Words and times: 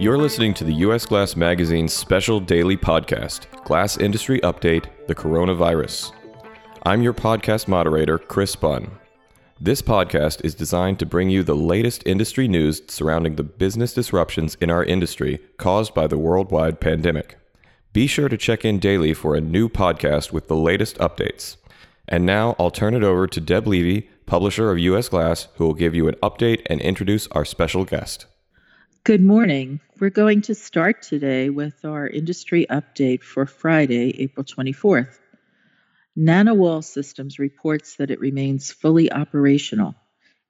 You're 0.00 0.16
listening 0.16 0.54
to 0.54 0.64
the 0.64 0.72
U.S. 0.76 1.04
Glass 1.04 1.36
Magazine's 1.36 1.92
special 1.92 2.40
daily 2.40 2.74
podcast, 2.74 3.44
Glass 3.64 3.98
Industry 3.98 4.40
Update 4.40 4.86
The 5.06 5.14
Coronavirus. 5.14 6.12
I'm 6.84 7.02
your 7.02 7.12
podcast 7.12 7.68
moderator, 7.68 8.16
Chris 8.16 8.56
Bunn. 8.56 8.92
This 9.60 9.82
podcast 9.82 10.42
is 10.42 10.54
designed 10.54 11.00
to 11.00 11.04
bring 11.04 11.28
you 11.28 11.42
the 11.42 11.54
latest 11.54 12.02
industry 12.06 12.48
news 12.48 12.80
surrounding 12.88 13.36
the 13.36 13.42
business 13.42 13.92
disruptions 13.92 14.54
in 14.54 14.70
our 14.70 14.82
industry 14.82 15.38
caused 15.58 15.92
by 15.92 16.06
the 16.06 16.16
worldwide 16.16 16.80
pandemic. 16.80 17.36
Be 17.92 18.06
sure 18.06 18.30
to 18.30 18.38
check 18.38 18.64
in 18.64 18.78
daily 18.78 19.12
for 19.12 19.34
a 19.34 19.40
new 19.42 19.68
podcast 19.68 20.32
with 20.32 20.48
the 20.48 20.56
latest 20.56 20.96
updates. 20.96 21.58
And 22.08 22.24
now 22.24 22.56
I'll 22.58 22.70
turn 22.70 22.94
it 22.94 23.04
over 23.04 23.26
to 23.26 23.38
Deb 23.38 23.66
Levy, 23.66 24.08
publisher 24.24 24.70
of 24.70 24.78
U.S. 24.78 25.10
Glass, 25.10 25.48
who 25.56 25.66
will 25.66 25.74
give 25.74 25.94
you 25.94 26.08
an 26.08 26.14
update 26.22 26.62
and 26.70 26.80
introduce 26.80 27.26
our 27.32 27.44
special 27.44 27.84
guest. 27.84 28.24
Good 29.02 29.22
morning. 29.22 29.80
We're 29.98 30.10
going 30.10 30.42
to 30.42 30.54
start 30.54 31.00
today 31.00 31.48
with 31.48 31.86
our 31.86 32.06
industry 32.06 32.66
update 32.68 33.22
for 33.22 33.46
Friday, 33.46 34.20
April 34.20 34.44
24th. 34.44 35.18
NanaWall 36.18 36.84
Systems 36.84 37.38
reports 37.38 37.96
that 37.96 38.10
it 38.10 38.20
remains 38.20 38.70
fully 38.70 39.10
operational. 39.10 39.94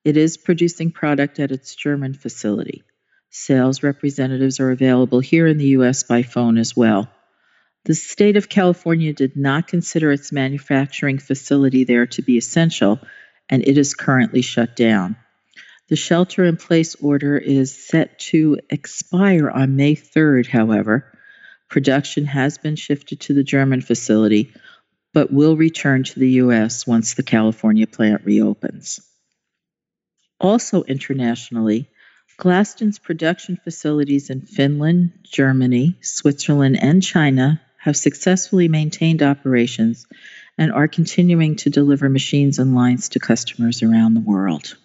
It 0.04 0.16
is 0.16 0.36
producing 0.36 0.90
product 0.90 1.38
at 1.38 1.52
its 1.52 1.76
German 1.76 2.12
facility. 2.12 2.82
Sales 3.30 3.84
representatives 3.84 4.58
are 4.58 4.72
available 4.72 5.20
here 5.20 5.46
in 5.46 5.56
the 5.56 5.68
U.S. 5.78 6.02
by 6.02 6.24
phone 6.24 6.58
as 6.58 6.76
well. 6.76 7.08
The 7.84 7.94
state 7.94 8.36
of 8.36 8.48
California 8.48 9.12
did 9.12 9.36
not 9.36 9.68
consider 9.68 10.10
its 10.10 10.32
manufacturing 10.32 11.18
facility 11.18 11.84
there 11.84 12.06
to 12.06 12.22
be 12.22 12.36
essential, 12.36 12.98
and 13.48 13.62
it 13.62 13.78
is 13.78 13.94
currently 13.94 14.42
shut 14.42 14.74
down. 14.74 15.16
The 15.90 15.96
shelter 15.96 16.44
in 16.44 16.56
place 16.56 16.94
order 16.94 17.36
is 17.36 17.76
set 17.76 18.20
to 18.30 18.60
expire 18.70 19.50
on 19.50 19.74
May 19.74 19.96
3rd, 19.96 20.46
however. 20.46 21.18
Production 21.68 22.26
has 22.26 22.58
been 22.58 22.76
shifted 22.76 23.18
to 23.22 23.34
the 23.34 23.42
German 23.42 23.80
facility, 23.80 24.52
but 25.12 25.32
will 25.32 25.56
return 25.56 26.04
to 26.04 26.20
the 26.20 26.30
U.S. 26.44 26.86
once 26.86 27.14
the 27.14 27.24
California 27.24 27.88
plant 27.88 28.24
reopens. 28.24 29.00
Also 30.38 30.84
internationally, 30.84 31.88
Glaston's 32.36 33.00
production 33.00 33.56
facilities 33.56 34.30
in 34.30 34.42
Finland, 34.42 35.10
Germany, 35.24 35.96
Switzerland, 36.02 36.78
and 36.80 37.02
China 37.02 37.60
have 37.78 37.96
successfully 37.96 38.68
maintained 38.68 39.24
operations 39.24 40.06
and 40.56 40.70
are 40.70 40.86
continuing 40.86 41.56
to 41.56 41.68
deliver 41.68 42.08
machines 42.08 42.60
and 42.60 42.76
lines 42.76 43.08
to 43.08 43.18
customers 43.18 43.82
around 43.82 44.14
the 44.14 44.20
world. 44.20 44.76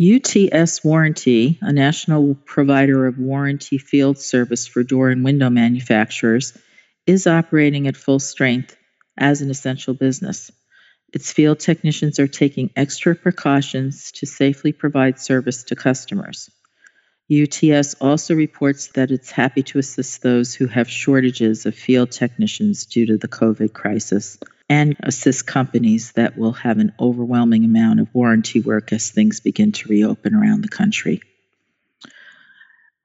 UTS 0.00 0.84
Warranty, 0.84 1.58
a 1.60 1.72
national 1.72 2.36
provider 2.44 3.06
of 3.06 3.18
warranty 3.18 3.78
field 3.78 4.16
service 4.16 4.64
for 4.64 4.84
door 4.84 5.10
and 5.10 5.24
window 5.24 5.50
manufacturers, 5.50 6.56
is 7.04 7.26
operating 7.26 7.88
at 7.88 7.96
full 7.96 8.20
strength 8.20 8.76
as 9.16 9.40
an 9.40 9.50
essential 9.50 9.94
business. 9.94 10.52
Its 11.12 11.32
field 11.32 11.58
technicians 11.58 12.20
are 12.20 12.28
taking 12.28 12.70
extra 12.76 13.16
precautions 13.16 14.12
to 14.12 14.26
safely 14.26 14.70
provide 14.72 15.18
service 15.18 15.64
to 15.64 15.74
customers. 15.74 16.48
UTS 17.28 17.94
also 17.94 18.36
reports 18.36 18.88
that 18.94 19.10
it's 19.10 19.32
happy 19.32 19.64
to 19.64 19.80
assist 19.80 20.22
those 20.22 20.54
who 20.54 20.68
have 20.68 20.88
shortages 20.88 21.66
of 21.66 21.74
field 21.74 22.12
technicians 22.12 22.86
due 22.86 23.06
to 23.06 23.16
the 23.16 23.28
COVID 23.28 23.72
crisis 23.72 24.38
and 24.68 24.96
assist 25.02 25.46
companies 25.46 26.12
that 26.12 26.36
will 26.36 26.52
have 26.52 26.78
an 26.78 26.92
overwhelming 27.00 27.64
amount 27.64 28.00
of 28.00 28.14
warranty 28.14 28.60
work 28.60 28.92
as 28.92 29.10
things 29.10 29.40
begin 29.40 29.72
to 29.72 29.88
reopen 29.88 30.34
around 30.34 30.62
the 30.62 30.68
country. 30.68 31.22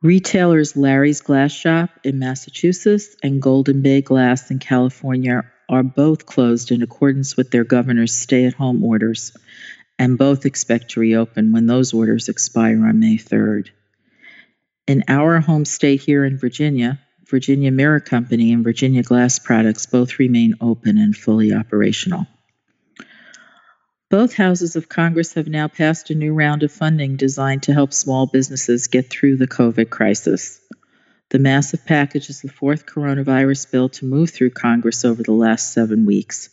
Retailers 0.01 0.75
Larry's 0.75 1.21
Glass 1.21 1.53
Shop 1.53 1.89
in 2.03 2.19
Massachusetts 2.19 3.15
and 3.23 3.41
Golden 3.41 3.81
Bay 3.81 4.01
Glass 4.01 4.51
in 4.51 4.59
California 4.59 5.43
are 5.69 5.83
both 5.83 6.25
closed 6.25 6.71
in 6.71 6.81
accordance 6.81 7.37
with 7.37 7.51
their 7.51 7.63
governor's 7.63 8.13
stay 8.13 8.45
at 8.45 8.53
home 8.53 8.83
orders, 8.83 9.35
and 9.97 10.17
both 10.17 10.45
expect 10.45 10.91
to 10.91 10.99
reopen 10.99 11.53
when 11.53 11.67
those 11.67 11.93
orders 11.93 12.27
expire 12.27 12.85
on 12.85 12.99
May 12.99 13.15
3rd. 13.15 13.69
In 14.87 15.05
our 15.07 15.39
home 15.39 15.63
state 15.63 16.01
here 16.01 16.25
in 16.25 16.37
Virginia, 16.37 16.99
Virginia 17.33 17.71
Mirror 17.71 18.01
Company 18.01 18.53
and 18.53 18.63
Virginia 18.63 19.01
Glass 19.01 19.39
Products 19.39 19.87
both 19.87 20.19
remain 20.19 20.53
open 20.61 20.99
and 20.99 21.17
fully 21.17 21.51
operational. 21.51 22.27
Both 24.11 24.35
houses 24.35 24.75
of 24.75 24.87
Congress 24.87 25.33
have 25.33 25.47
now 25.47 25.67
passed 25.67 26.11
a 26.11 26.13
new 26.13 26.31
round 26.31 26.61
of 26.61 26.71
funding 26.71 27.15
designed 27.15 27.63
to 27.63 27.73
help 27.73 27.91
small 27.91 28.27
businesses 28.27 28.85
get 28.85 29.09
through 29.09 29.37
the 29.37 29.47
COVID 29.47 29.89
crisis. 29.89 30.61
The 31.31 31.39
massive 31.39 31.83
package 31.87 32.29
is 32.29 32.41
the 32.43 32.49
fourth 32.49 32.85
coronavirus 32.85 33.71
bill 33.71 33.89
to 33.89 34.05
move 34.05 34.29
through 34.29 34.51
Congress 34.51 35.03
over 35.03 35.23
the 35.23 35.31
last 35.31 35.73
seven 35.73 36.05
weeks 36.05 36.49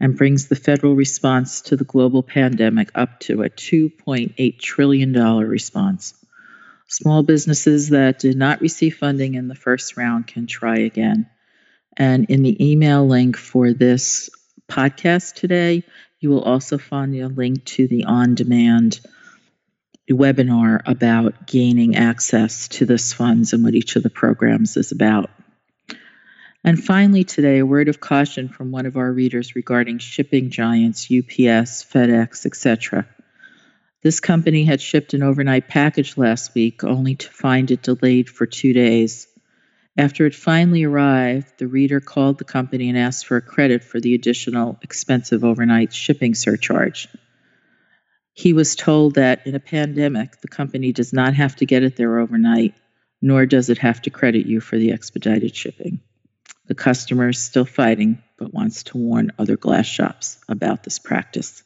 and 0.00 0.18
brings 0.18 0.48
the 0.48 0.54
federal 0.54 0.94
response 0.94 1.62
to 1.62 1.76
the 1.76 1.84
global 1.84 2.22
pandemic 2.22 2.90
up 2.94 3.20
to 3.20 3.42
a 3.42 3.48
$2.8 3.48 4.58
trillion 4.58 5.14
response. 5.14 6.12
Small 6.90 7.22
businesses 7.22 7.90
that 7.90 8.18
did 8.18 8.36
not 8.36 8.60
receive 8.60 8.96
funding 8.96 9.34
in 9.34 9.46
the 9.46 9.54
first 9.54 9.96
round 9.96 10.26
can 10.26 10.48
try 10.48 10.78
again. 10.78 11.30
And 11.96 12.28
in 12.28 12.42
the 12.42 12.70
email 12.72 13.06
link 13.06 13.36
for 13.36 13.72
this 13.72 14.28
podcast 14.68 15.34
today, 15.34 15.84
you 16.18 16.30
will 16.30 16.42
also 16.42 16.78
find 16.78 17.14
a 17.14 17.28
link 17.28 17.64
to 17.66 17.86
the 17.86 18.04
on 18.06 18.34
demand 18.34 18.98
webinar 20.10 20.82
about 20.84 21.46
gaining 21.46 21.94
access 21.94 22.66
to 22.66 22.86
this 22.86 23.12
funds 23.12 23.52
and 23.52 23.62
what 23.62 23.74
each 23.74 23.94
of 23.94 24.02
the 24.02 24.10
programs 24.10 24.76
is 24.76 24.90
about. 24.90 25.30
And 26.64 26.82
finally, 26.82 27.22
today, 27.22 27.58
a 27.58 27.66
word 27.66 27.86
of 27.86 28.00
caution 28.00 28.48
from 28.48 28.72
one 28.72 28.86
of 28.86 28.96
our 28.96 29.12
readers 29.12 29.54
regarding 29.54 29.98
shipping 29.98 30.50
giants, 30.50 31.04
UPS, 31.04 31.84
FedEx, 31.84 32.46
etc. 32.46 33.06
This 34.02 34.20
company 34.20 34.64
had 34.64 34.80
shipped 34.80 35.12
an 35.12 35.22
overnight 35.22 35.68
package 35.68 36.16
last 36.16 36.54
week, 36.54 36.84
only 36.84 37.16
to 37.16 37.28
find 37.28 37.70
it 37.70 37.82
delayed 37.82 38.30
for 38.30 38.46
two 38.46 38.72
days. 38.72 39.26
After 39.98 40.24
it 40.24 40.34
finally 40.34 40.84
arrived, 40.84 41.58
the 41.58 41.66
reader 41.66 42.00
called 42.00 42.38
the 42.38 42.44
company 42.44 42.88
and 42.88 42.96
asked 42.96 43.26
for 43.26 43.36
a 43.36 43.42
credit 43.42 43.84
for 43.84 44.00
the 44.00 44.14
additional 44.14 44.78
expensive 44.80 45.44
overnight 45.44 45.92
shipping 45.92 46.34
surcharge. 46.34 47.08
He 48.32 48.54
was 48.54 48.74
told 48.74 49.16
that 49.16 49.46
in 49.46 49.54
a 49.54 49.60
pandemic, 49.60 50.40
the 50.40 50.48
company 50.48 50.92
does 50.92 51.12
not 51.12 51.34
have 51.34 51.56
to 51.56 51.66
get 51.66 51.82
it 51.82 51.96
there 51.96 52.20
overnight, 52.20 52.74
nor 53.20 53.44
does 53.44 53.68
it 53.68 53.78
have 53.78 54.00
to 54.02 54.10
credit 54.10 54.46
you 54.46 54.60
for 54.60 54.78
the 54.78 54.92
expedited 54.92 55.54
shipping. 55.54 56.00
The 56.68 56.74
customer 56.74 57.28
is 57.28 57.38
still 57.38 57.66
fighting, 57.66 58.22
but 58.38 58.54
wants 58.54 58.84
to 58.84 58.96
warn 58.96 59.32
other 59.38 59.58
glass 59.58 59.86
shops 59.86 60.38
about 60.48 60.84
this 60.84 60.98
practice. 60.98 61.62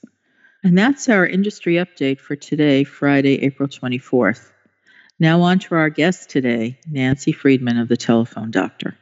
And 0.65 0.79
that's 0.79 1.11
our 1.11 1.27
industry 1.27 1.75
update 1.75 2.19
for 2.19 2.37
today, 2.37 2.85
Friday, 2.85 3.43
April 3.43 3.69
24th. 3.69 4.51
Now, 5.21 5.43
on 5.43 5.59
to 5.59 5.75
our 5.75 5.91
guest 5.91 6.31
today, 6.31 6.79
Nancy 6.91 7.33
Friedman 7.33 7.79
of 7.79 7.89
the 7.89 7.99
Telephone 7.99 8.51
Doctor. 8.51 8.97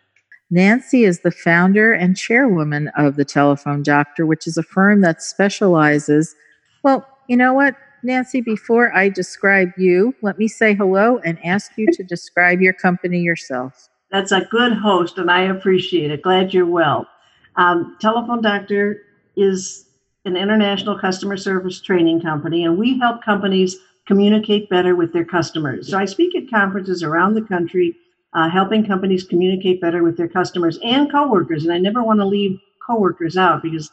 Nancy 0.50 1.04
is 1.04 1.20
the 1.20 1.30
founder 1.30 1.92
and 1.92 2.16
chairwoman 2.16 2.90
of 2.98 3.14
the 3.14 3.24
Telephone 3.24 3.84
Doctor, 3.84 4.26
which 4.26 4.48
is 4.48 4.56
a 4.56 4.64
firm 4.64 5.02
that 5.02 5.22
specializes. 5.22 6.34
Well, 6.82 7.06
you 7.28 7.36
know 7.36 7.54
what, 7.54 7.76
Nancy, 8.02 8.40
before 8.40 8.92
I 8.92 9.08
describe 9.08 9.70
you, 9.78 10.16
let 10.20 10.38
me 10.38 10.48
say 10.48 10.74
hello 10.74 11.18
and 11.24 11.38
ask 11.44 11.70
you 11.76 11.86
to 11.92 12.02
describe 12.02 12.60
your 12.60 12.72
company 12.72 13.20
yourself. 13.20 13.88
That's 14.10 14.32
a 14.32 14.48
good 14.50 14.72
host, 14.72 15.16
and 15.16 15.30
I 15.30 15.42
appreciate 15.42 16.10
it. 16.10 16.22
Glad 16.22 16.52
you're 16.52 16.66
well. 16.66 17.06
Um, 17.54 17.96
Telephone 18.00 18.42
Doctor 18.42 19.00
is 19.36 19.86
an 20.24 20.36
international 20.36 20.98
customer 20.98 21.36
service 21.36 21.80
training 21.80 22.20
company, 22.20 22.64
and 22.64 22.78
we 22.78 22.98
help 22.98 23.24
companies 23.24 23.76
communicate 24.06 24.68
better 24.68 24.94
with 24.94 25.12
their 25.12 25.24
customers. 25.24 25.88
So 25.90 25.98
I 25.98 26.04
speak 26.04 26.34
at 26.36 26.50
conferences 26.50 27.02
around 27.02 27.34
the 27.34 27.42
country, 27.42 27.96
uh, 28.34 28.48
helping 28.48 28.86
companies 28.86 29.24
communicate 29.24 29.80
better 29.80 30.02
with 30.02 30.16
their 30.16 30.28
customers 30.28 30.78
and 30.84 31.10
coworkers. 31.10 31.64
And 31.64 31.72
I 31.72 31.78
never 31.78 32.02
want 32.02 32.20
to 32.20 32.26
leave 32.26 32.60
coworkers 32.84 33.36
out 33.36 33.62
because 33.62 33.90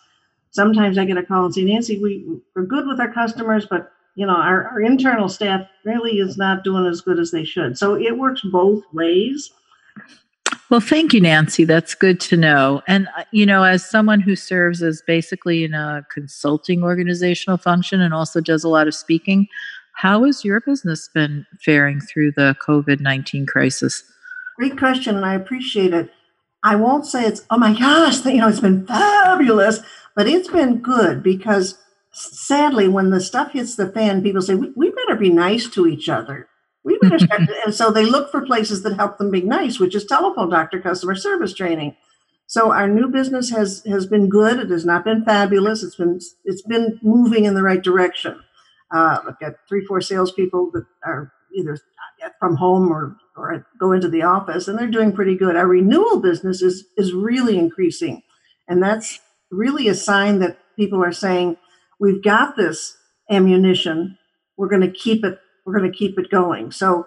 sometimes 0.52 0.98
I 0.98 1.06
get 1.06 1.18
a 1.18 1.24
call 1.24 1.46
and 1.46 1.54
say, 1.54 1.64
Nancy, 1.64 2.02
we, 2.02 2.42
we're 2.56 2.64
good 2.64 2.88
with 2.88 3.00
our 3.00 3.12
customers, 3.12 3.66
but 3.66 3.92
you 4.16 4.25
know, 4.25 4.36
our, 4.36 4.68
our 4.68 4.82
internal 4.82 5.30
staff 5.30 5.68
really 5.86 6.20
is 6.20 6.38
not 6.38 6.64
doing 6.64 6.86
as 6.86 7.02
good 7.02 7.20
as 7.20 7.32
they 7.32 7.44
should. 7.44 7.78
So 7.78 7.96
it 7.96 8.18
works 8.18 8.42
both 8.42 8.84
ways. 8.92 9.52
Well, 10.69 10.80
thank 10.80 11.13
you, 11.13 11.21
Nancy. 11.21 11.63
That's 11.63 11.95
good 11.95 12.19
to 12.21 12.38
know. 12.38 12.83
And, 12.88 13.07
uh, 13.18 13.24
you 13.31 13.44
know, 13.44 13.63
as 13.63 13.83
someone 13.83 14.19
who 14.19 14.36
serves 14.36 14.83
as 14.83 15.01
basically 15.01 15.63
in 15.63 15.74
a 15.74 16.06
consulting 16.13 16.83
organizational 16.83 17.57
function 17.57 18.01
and 18.01 18.13
also 18.13 18.39
does 18.39 18.63
a 18.63 18.69
lot 18.69 18.88
of 18.88 18.94
speaking, 18.94 19.48
how 19.94 20.25
has 20.25 20.45
your 20.45 20.62
business 20.62 21.10
been 21.12 21.48
faring 21.60 22.00
through 22.00 22.33
the 22.33 22.56
COVID 22.66 23.00
19 23.00 23.48
crisis? 23.48 24.04
Great 24.57 24.77
question, 24.77 25.16
and 25.16 25.25
I 25.25 25.33
appreciate 25.33 25.94
it. 25.94 26.12
I 26.63 26.75
won't 26.75 27.06
say 27.06 27.25
it's, 27.25 27.45
oh 27.50 27.57
my 27.57 27.74
gosh, 27.77 28.24
you 28.25 28.38
know, 28.38 28.50
it's 28.50 28.60
been 28.60 28.86
fabulous, 28.86 29.80
but 30.15 30.27
it's 30.27 30.50
been 30.50 30.80
good 30.80 31.24
because 31.24 31.80
sadly, 32.12 32.88
when 32.88 33.10
the 33.10 33.22
stuff 33.22 33.54
hits 33.54 33.75
the 33.75 33.89
fan, 33.89 34.22
people 34.22 34.42
say, 34.42 34.54
we, 34.54 34.72
we 34.75 34.92
better 34.92 35.15
be 35.15 35.30
nice 35.30 35.68
to 35.69 35.88
each 35.88 36.10
other 36.10 36.48
We 36.84 36.98
better 37.00 37.20
start. 37.20 37.42
and 37.66 37.74
so 37.76 37.92
they 37.92 38.06
look 38.06 38.31
for 38.31 38.42
places 38.46 38.84
that 38.84 38.96
help 38.96 39.18
them 39.18 39.31
be 39.31 39.42
nice, 39.42 39.80
which 39.80 39.96
is 39.96 40.06
telephone 40.06 40.50
doctor 40.50 40.80
customer 40.80 41.16
service 41.16 41.54
training. 41.54 41.96
So 42.48 42.72
our 42.72 42.88
new 42.88 43.08
business 43.10 43.52
has 43.52 43.84
has 43.86 44.06
been 44.08 44.30
good. 44.30 44.60
It 44.60 44.70
has 44.72 44.86
not 44.86 45.04
been 45.04 45.24
fabulous. 45.24 45.84
It's 45.84 45.96
been 45.96 46.20
it's 46.46 46.64
been 46.64 47.00
moving 47.04 47.46
in 47.46 47.54
the 47.54 47.64
right 47.64 47.81
direction. 47.84 48.40
Uh, 48.92 49.20
I've 49.28 49.40
got 49.40 49.54
three, 49.68 49.86
four 49.86 50.02
salespeople 50.02 50.72
that 50.74 50.86
are 51.06 51.31
either 51.56 51.78
from 52.40 52.56
home 52.56 52.92
or 52.92 53.16
or 53.38 53.66
go 53.80 53.92
into 53.92 54.10
the 54.10 54.24
office, 54.24 54.68
and 54.68 54.78
they're 54.78 54.88
doing 54.88 55.14
pretty 55.14 55.36
good. 55.36 55.56
Our 55.56 55.68
renewal 55.68 56.20
business 56.22 56.62
is 56.62 56.86
is 56.98 57.14
really 57.14 57.58
increasing, 57.58 58.24
and 58.68 58.82
that's 58.82 59.20
really 59.52 59.88
a 59.88 59.96
sign 59.96 60.40
that 60.40 60.58
people 60.75 61.04
are 61.04 61.12
saying 61.12 61.58
we've 62.00 62.24
got 62.24 62.56
this 62.58 62.98
ammunition. 63.30 64.18
We're 64.58 64.70
going 64.70 64.82
to 64.82 64.92
keep 64.92 65.24
it. 65.24 65.40
We're 65.69 65.77
going 65.77 65.92
to 65.92 65.98
keep 65.98 66.18
it 66.18 66.31
going. 66.31 66.71
So 66.71 67.06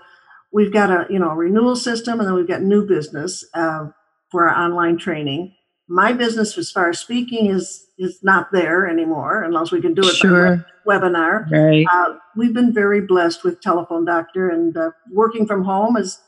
we've 0.52 0.72
got 0.72 0.90
a 0.90 1.06
you 1.10 1.18
know 1.18 1.30
a 1.30 1.34
renewal 1.34 1.74
system, 1.74 2.20
and 2.20 2.28
then 2.28 2.34
we've 2.34 2.46
got 2.46 2.62
new 2.62 2.86
business 2.86 3.44
uh, 3.54 3.88
for 4.30 4.48
our 4.48 4.56
online 4.56 4.98
training. 4.98 5.54
My 5.88 6.12
business, 6.12 6.56
as 6.56 6.70
far 6.70 6.90
as 6.90 7.00
speaking, 7.00 7.46
is 7.46 7.86
is 7.98 8.20
not 8.22 8.52
there 8.52 8.88
anymore 8.88 9.42
unless 9.42 9.72
we 9.72 9.80
can 9.80 9.94
do 9.94 10.02
it 10.02 10.14
sure. 10.14 10.64
by 10.86 10.94
webinar. 10.94 11.50
Right. 11.50 11.84
Uh, 11.92 12.14
we've 12.36 12.54
been 12.54 12.72
very 12.72 13.00
blessed 13.00 13.42
with 13.42 13.60
telephone 13.60 14.04
doctor 14.04 14.48
and 14.48 14.76
uh, 14.76 14.90
working 15.10 15.46
from 15.46 15.64
home 15.64 15.96
is. 15.96 16.20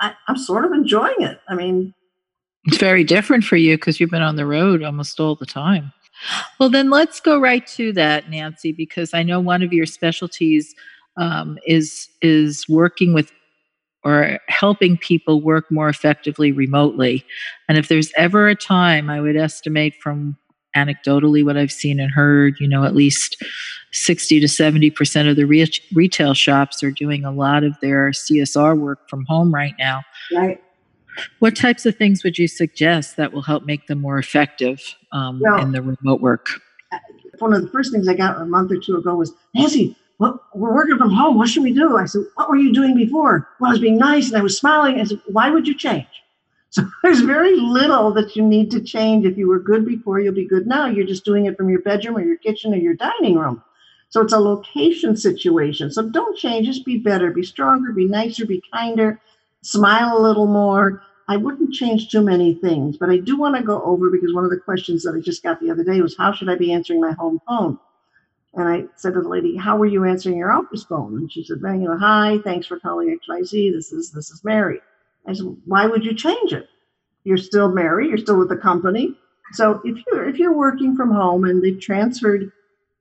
I, 0.00 0.12
I'm 0.28 0.36
sort 0.36 0.64
of 0.66 0.72
enjoying 0.72 1.20
it. 1.20 1.40
I 1.48 1.56
mean, 1.56 1.94
it's 2.66 2.76
very 2.76 3.02
different 3.02 3.42
for 3.42 3.56
you 3.56 3.76
because 3.76 3.98
you've 3.98 4.10
been 4.10 4.22
on 4.22 4.36
the 4.36 4.46
road 4.46 4.84
almost 4.84 5.18
all 5.18 5.34
the 5.34 5.46
time. 5.46 5.92
Well, 6.58 6.68
then 6.68 6.90
let's 6.90 7.20
go 7.20 7.40
right 7.40 7.66
to 7.68 7.92
that, 7.94 8.28
Nancy, 8.28 8.72
because 8.72 9.14
I 9.14 9.22
know 9.22 9.40
one 9.40 9.62
of 9.62 9.72
your 9.72 9.86
specialties 9.86 10.74
um, 11.16 11.58
is 11.66 12.08
is 12.22 12.64
working 12.68 13.12
with 13.12 13.32
or 14.02 14.38
helping 14.48 14.96
people 14.96 15.42
work 15.42 15.70
more 15.70 15.88
effectively 15.88 16.52
remotely. 16.52 17.24
And 17.68 17.76
if 17.76 17.88
there's 17.88 18.12
ever 18.16 18.48
a 18.48 18.54
time, 18.54 19.10
I 19.10 19.20
would 19.20 19.36
estimate 19.36 19.94
from 20.02 20.38
anecdotally 20.76 21.44
what 21.44 21.56
I've 21.56 21.72
seen 21.72 22.00
and 22.00 22.10
heard, 22.10 22.56
you 22.60 22.68
know, 22.68 22.84
at 22.84 22.94
least 22.94 23.42
60 23.92 24.40
to 24.40 24.46
70% 24.46 25.28
of 25.28 25.36
the 25.36 25.44
re- 25.44 25.70
retail 25.92 26.34
shops 26.34 26.82
are 26.82 26.90
doing 26.90 27.24
a 27.24 27.32
lot 27.32 27.64
of 27.64 27.78
their 27.80 28.10
CSR 28.10 28.78
work 28.78 29.08
from 29.08 29.24
home 29.26 29.52
right 29.52 29.74
now. 29.78 30.02
Right. 30.34 30.62
What 31.40 31.56
types 31.56 31.84
of 31.86 31.96
things 31.96 32.22
would 32.22 32.38
you 32.38 32.46
suggest 32.46 33.16
that 33.16 33.32
will 33.32 33.42
help 33.42 33.64
make 33.64 33.88
them 33.88 34.00
more 34.00 34.18
effective 34.18 34.80
um, 35.12 35.40
well, 35.42 35.60
in 35.60 35.72
the 35.72 35.82
remote 35.82 36.20
work? 36.20 36.48
One 37.40 37.52
of 37.52 37.62
the 37.62 37.68
first 37.68 37.92
things 37.92 38.08
I 38.08 38.14
got 38.14 38.40
a 38.40 38.44
month 38.44 38.70
or 38.70 38.78
two 38.78 38.96
ago 38.96 39.16
was 39.16 39.32
Nancy, 39.54 39.96
well, 40.20 40.44
we're 40.54 40.74
working 40.74 40.98
from 40.98 41.10
home. 41.10 41.38
What 41.38 41.48
should 41.48 41.62
we 41.62 41.72
do? 41.72 41.96
I 41.96 42.04
said, 42.04 42.26
What 42.34 42.50
were 42.50 42.58
you 42.58 42.74
doing 42.74 42.94
before? 42.94 43.48
Well, 43.58 43.70
I 43.70 43.72
was 43.72 43.80
being 43.80 43.96
nice 43.96 44.28
and 44.28 44.36
I 44.36 44.42
was 44.42 44.56
smiling. 44.56 45.00
I 45.00 45.04
said, 45.04 45.20
Why 45.26 45.50
would 45.50 45.66
you 45.66 45.76
change? 45.76 46.06
So 46.72 46.88
there's 47.02 47.22
very 47.22 47.56
little 47.56 48.12
that 48.12 48.36
you 48.36 48.44
need 48.44 48.70
to 48.70 48.80
change. 48.80 49.26
If 49.26 49.36
you 49.36 49.48
were 49.48 49.58
good 49.58 49.84
before, 49.84 50.20
you'll 50.20 50.34
be 50.34 50.46
good 50.46 50.68
now. 50.68 50.86
You're 50.86 51.04
just 51.04 51.24
doing 51.24 51.46
it 51.46 51.56
from 51.56 51.68
your 51.68 51.80
bedroom 51.80 52.16
or 52.16 52.20
your 52.20 52.36
kitchen 52.36 52.72
or 52.72 52.76
your 52.76 52.94
dining 52.94 53.34
room. 53.34 53.60
So 54.08 54.20
it's 54.20 54.32
a 54.32 54.38
location 54.38 55.16
situation. 55.16 55.90
So 55.90 56.08
don't 56.08 56.38
change, 56.38 56.66
just 56.66 56.86
be 56.86 56.96
better, 56.96 57.32
be 57.32 57.42
stronger, 57.42 57.90
be 57.90 58.06
nicer, 58.06 58.46
be 58.46 58.62
kinder, 58.72 59.20
smile 59.62 60.16
a 60.16 60.22
little 60.22 60.46
more. 60.46 61.02
I 61.26 61.36
wouldn't 61.38 61.74
change 61.74 62.08
too 62.08 62.22
many 62.22 62.54
things, 62.54 62.96
but 62.96 63.10
I 63.10 63.16
do 63.16 63.36
want 63.36 63.56
to 63.56 63.64
go 63.64 63.82
over 63.82 64.08
because 64.08 64.32
one 64.32 64.44
of 64.44 64.50
the 64.50 64.60
questions 64.60 65.02
that 65.02 65.16
I 65.16 65.18
just 65.18 65.42
got 65.42 65.58
the 65.58 65.72
other 65.72 65.82
day 65.82 66.00
was 66.00 66.16
how 66.16 66.30
should 66.30 66.48
I 66.48 66.54
be 66.54 66.72
answering 66.72 67.00
my 67.00 67.14
home 67.14 67.40
phone? 67.48 67.80
And 68.54 68.68
I 68.68 68.84
said 68.96 69.14
to 69.14 69.22
the 69.22 69.28
lady, 69.28 69.56
How 69.56 69.76
were 69.76 69.86
you 69.86 70.04
answering 70.04 70.36
your 70.36 70.52
office 70.52 70.84
phone? 70.84 71.16
And 71.16 71.32
she 71.32 71.44
said, 71.44 71.58
Well, 71.62 71.74
you 71.74 71.88
know, 71.88 71.98
hi, 71.98 72.38
thanks 72.42 72.66
for 72.66 72.80
calling 72.80 73.16
XYZ. 73.28 73.72
This 73.72 73.92
is 73.92 74.10
this 74.10 74.30
is 74.30 74.42
Mary. 74.44 74.80
I 75.26 75.32
said, 75.34 75.56
Why 75.66 75.86
would 75.86 76.04
you 76.04 76.14
change 76.14 76.52
it? 76.52 76.68
You're 77.24 77.36
still 77.36 77.70
Mary, 77.70 78.08
you're 78.08 78.18
still 78.18 78.38
with 78.38 78.48
the 78.48 78.56
company. 78.56 79.16
So 79.52 79.80
if 79.84 80.02
you're 80.06 80.28
if 80.28 80.38
you're 80.38 80.56
working 80.56 80.96
from 80.96 81.12
home 81.12 81.44
and 81.44 81.62
they've 81.62 81.80
transferred 81.80 82.50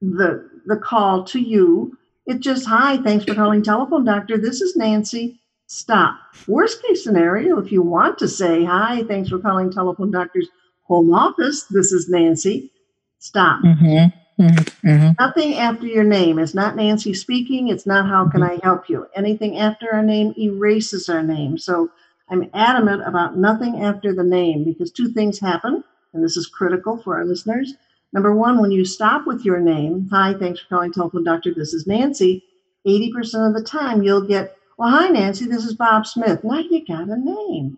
the 0.02 0.48
the 0.66 0.78
call 0.78 1.24
to 1.26 1.40
you, 1.40 1.98
it's 2.26 2.44
just 2.44 2.68
hi, 2.68 2.98
thanks 2.98 3.26
for 3.26 3.34
calling 3.34 3.64
telephone 3.64 4.06
doctor. 4.06 4.38
This 4.38 4.62
is 4.62 4.76
Nancy. 4.76 5.40
Stop. 5.66 6.20
Worst 6.48 6.82
case 6.84 7.04
scenario, 7.04 7.60
if 7.60 7.72
you 7.72 7.84
want 7.84 8.18
to 8.20 8.28
say 8.28 8.66
hi, 8.66 9.04
thanks 9.04 9.30
for 9.30 9.40
calling 9.40 9.72
telephone 9.72 10.10
doctor's 10.10 10.48
home 10.84 11.14
office. 11.14 11.64
This 11.70 11.92
is 11.92 12.10
Nancy. 12.10 12.72
Stop. 13.20 13.62
Mm-hmm. 13.64 14.19
Mm-hmm. 14.40 15.12
Nothing 15.20 15.56
after 15.56 15.86
your 15.86 16.04
name 16.04 16.40
is 16.40 16.56
not 16.56 16.76
Nancy 16.76 17.14
speaking. 17.14 17.68
It's 17.68 17.86
not 17.86 18.08
how 18.08 18.30
can 18.30 18.42
mm-hmm. 18.42 18.60
I 18.62 18.66
help 18.66 18.90
you. 18.90 19.08
Anything 19.16 19.58
after 19.58 19.94
our 19.94 20.02
name 20.02 20.34
erases 20.38 21.10
our 21.10 21.24
name. 21.24 21.58
So 21.58 21.90
I'm 22.30 22.50
adamant 22.54 23.06
about 23.06 23.38
nothing 23.38 23.84
after 23.84 24.14
the 24.14 24.24
name 24.24 24.64
because 24.64 24.92
two 24.92 25.10
things 25.10 25.40
happen, 25.40 25.84
and 26.14 26.24
this 26.24 26.38
is 26.38 26.48
critical 26.48 26.98
for 26.98 27.18
our 27.18 27.26
listeners. 27.26 27.74
Number 28.14 28.34
one, 28.34 28.60
when 28.60 28.72
you 28.72 28.86
stop 28.86 29.28
with 29.28 29.44
your 29.44 29.60
name, 29.60 30.08
hi, 30.12 30.34
thanks 30.34 30.62
for 30.62 30.68
calling 30.68 30.92
Telephone 30.92 31.24
Doctor, 31.24 31.54
this 31.54 31.74
is 31.74 31.86
Nancy, 31.86 32.44
80% 32.88 33.48
of 33.48 33.54
the 33.54 33.64
time 33.64 34.04
you'll 34.04 34.28
get, 34.28 34.56
well, 34.78 34.90
hi, 34.90 35.10
Nancy, 35.10 35.46
this 35.46 35.66
is 35.66 35.76
Bob 35.76 36.08
Smith. 36.08 36.44
Now 36.44 36.60
you 36.60 36.86
got 36.86 37.10
a 37.10 37.18
name. 37.18 37.78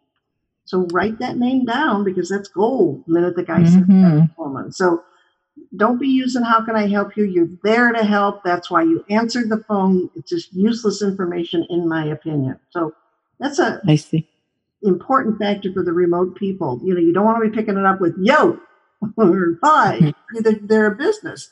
So 0.65 0.87
write 0.93 1.19
that 1.19 1.37
name 1.37 1.65
down 1.65 2.03
because 2.03 2.29
that's 2.29 2.47
gold 2.47 3.03
the 3.07 3.13
minute 3.13 3.35
the 3.35 3.43
guy 3.43 3.61
mm-hmm. 3.61 4.19
says 4.19 4.29
woman. 4.37 4.71
So 4.71 5.03
don't 5.75 6.00
be 6.00 6.07
using 6.07 6.44
how 6.44 6.63
can 6.63 6.75
I 6.75 6.88
help 6.88 7.15
you? 7.15 7.24
You're 7.25 7.50
there 7.63 7.92
to 7.92 8.03
help. 8.03 8.44
That's 8.44 8.69
why 8.69 8.83
you 8.83 9.06
answered 9.09 9.50
the 9.50 9.63
phone. 9.68 10.09
It's 10.15 10.30
just 10.30 10.53
useless 10.53 11.01
information, 11.01 11.65
in 11.69 11.88
my 11.88 12.06
opinion. 12.06 12.59
So 12.71 12.94
that's 13.39 13.59
a 13.59 13.81
I 13.88 13.95
see. 13.95 14.27
important 14.83 15.39
factor 15.39 15.71
for 15.74 15.83
the 15.83 15.94
remote 15.94 16.36
people. 16.36 16.80
You 16.83 16.94
know, 16.94 17.00
you 17.00 17.13
don't 17.13 17.25
want 17.25 17.44
to 17.44 17.50
be 17.50 17.56
picking 17.56 17.77
it 17.77 17.86
up 17.86 18.01
with 18.01 18.15
yo 18.18 18.59
or 19.18 19.57
hi. 19.63 20.00
Mm-hmm. 20.00 20.44
They're, 20.44 20.59
they're, 20.62 20.92
a 20.92 20.95
business. 20.95 21.50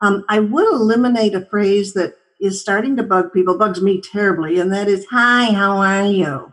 Um, 0.00 0.24
I 0.28 0.40
would 0.40 0.72
eliminate 0.72 1.34
a 1.34 1.46
phrase 1.46 1.94
that 1.94 2.14
is 2.40 2.60
starting 2.60 2.96
to 2.96 3.02
bug 3.02 3.32
people, 3.32 3.56
bugs 3.56 3.80
me 3.80 4.00
terribly, 4.00 4.58
and 4.58 4.72
that 4.72 4.88
is 4.88 5.06
hi, 5.10 5.52
how 5.52 5.78
are 5.78 6.04
you? 6.04 6.52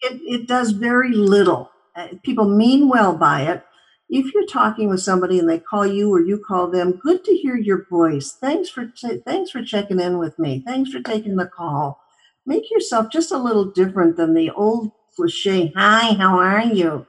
It, 0.00 0.20
it 0.22 0.48
does 0.48 0.70
very 0.70 1.12
little. 1.12 1.70
Uh, 1.96 2.08
people 2.22 2.48
mean 2.48 2.88
well 2.88 3.16
by 3.16 3.42
it, 3.42 3.64
if 4.12 4.34
you're 4.34 4.46
talking 4.46 4.90
with 4.90 5.00
somebody 5.00 5.38
and 5.38 5.48
they 5.48 5.58
call 5.58 5.86
you 5.86 6.12
or 6.12 6.20
you 6.20 6.38
call 6.38 6.70
them, 6.70 6.92
good 7.02 7.24
to 7.24 7.34
hear 7.34 7.56
your 7.56 7.86
voice. 7.86 8.32
Thanks 8.32 8.68
for 8.68 8.86
t- 8.86 9.22
thanks 9.26 9.50
for 9.50 9.64
checking 9.64 10.00
in 10.00 10.18
with 10.18 10.38
me. 10.38 10.62
Thanks 10.66 10.92
for 10.92 11.00
taking 11.00 11.36
the 11.36 11.46
call. 11.46 11.98
Make 12.46 12.70
yourself 12.70 13.10
just 13.10 13.32
a 13.32 13.38
little 13.38 13.64
different 13.64 14.18
than 14.18 14.34
the 14.34 14.50
old 14.50 14.92
cliche. 15.16 15.72
Hi, 15.76 16.12
how 16.12 16.38
are 16.38 16.62
you? 16.62 17.06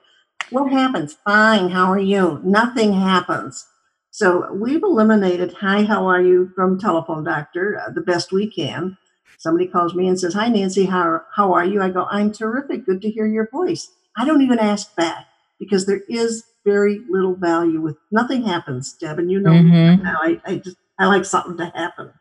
What 0.49 0.71
happens? 0.71 1.17
Fine. 1.25 1.71
How 1.71 1.91
are 1.91 1.99
you? 1.99 2.39
Nothing 2.43 2.93
happens. 2.93 3.67
So 4.11 4.53
we've 4.53 4.83
eliminated 4.83 5.53
hi, 5.53 5.83
how 5.83 6.07
are 6.07 6.21
you 6.21 6.51
from 6.55 6.79
telephone 6.79 7.25
doctor 7.25 7.81
uh, 7.85 7.91
the 7.91 8.01
best 8.01 8.31
we 8.31 8.49
can. 8.49 8.97
Somebody 9.39 9.67
calls 9.67 9.93
me 9.93 10.07
and 10.07 10.17
says, 10.17 10.35
Hi, 10.35 10.47
Nancy, 10.47 10.85
how, 10.85 11.23
how 11.35 11.53
are 11.53 11.65
you? 11.65 11.81
I 11.81 11.89
go, 11.89 12.05
I'm 12.09 12.31
terrific. 12.31 12.85
Good 12.85 13.01
to 13.01 13.09
hear 13.11 13.25
your 13.25 13.49
voice. 13.49 13.89
I 14.15 14.23
don't 14.23 14.41
even 14.41 14.59
ask 14.59 14.95
back 14.95 15.27
because 15.59 15.85
there 15.85 16.01
is 16.07 16.45
very 16.65 17.01
little 17.09 17.35
value 17.35 17.81
with 17.81 17.97
nothing 18.11 18.43
happens, 18.43 18.93
Deb, 18.93 19.19
and 19.19 19.31
you 19.31 19.39
know 19.39 19.51
mm-hmm. 19.51 20.05
I, 20.05 20.41
I 20.45 20.57
just 20.57 20.77
I 20.99 21.07
like 21.07 21.25
something 21.25 21.57
to 21.57 21.71
happen. 21.75 22.11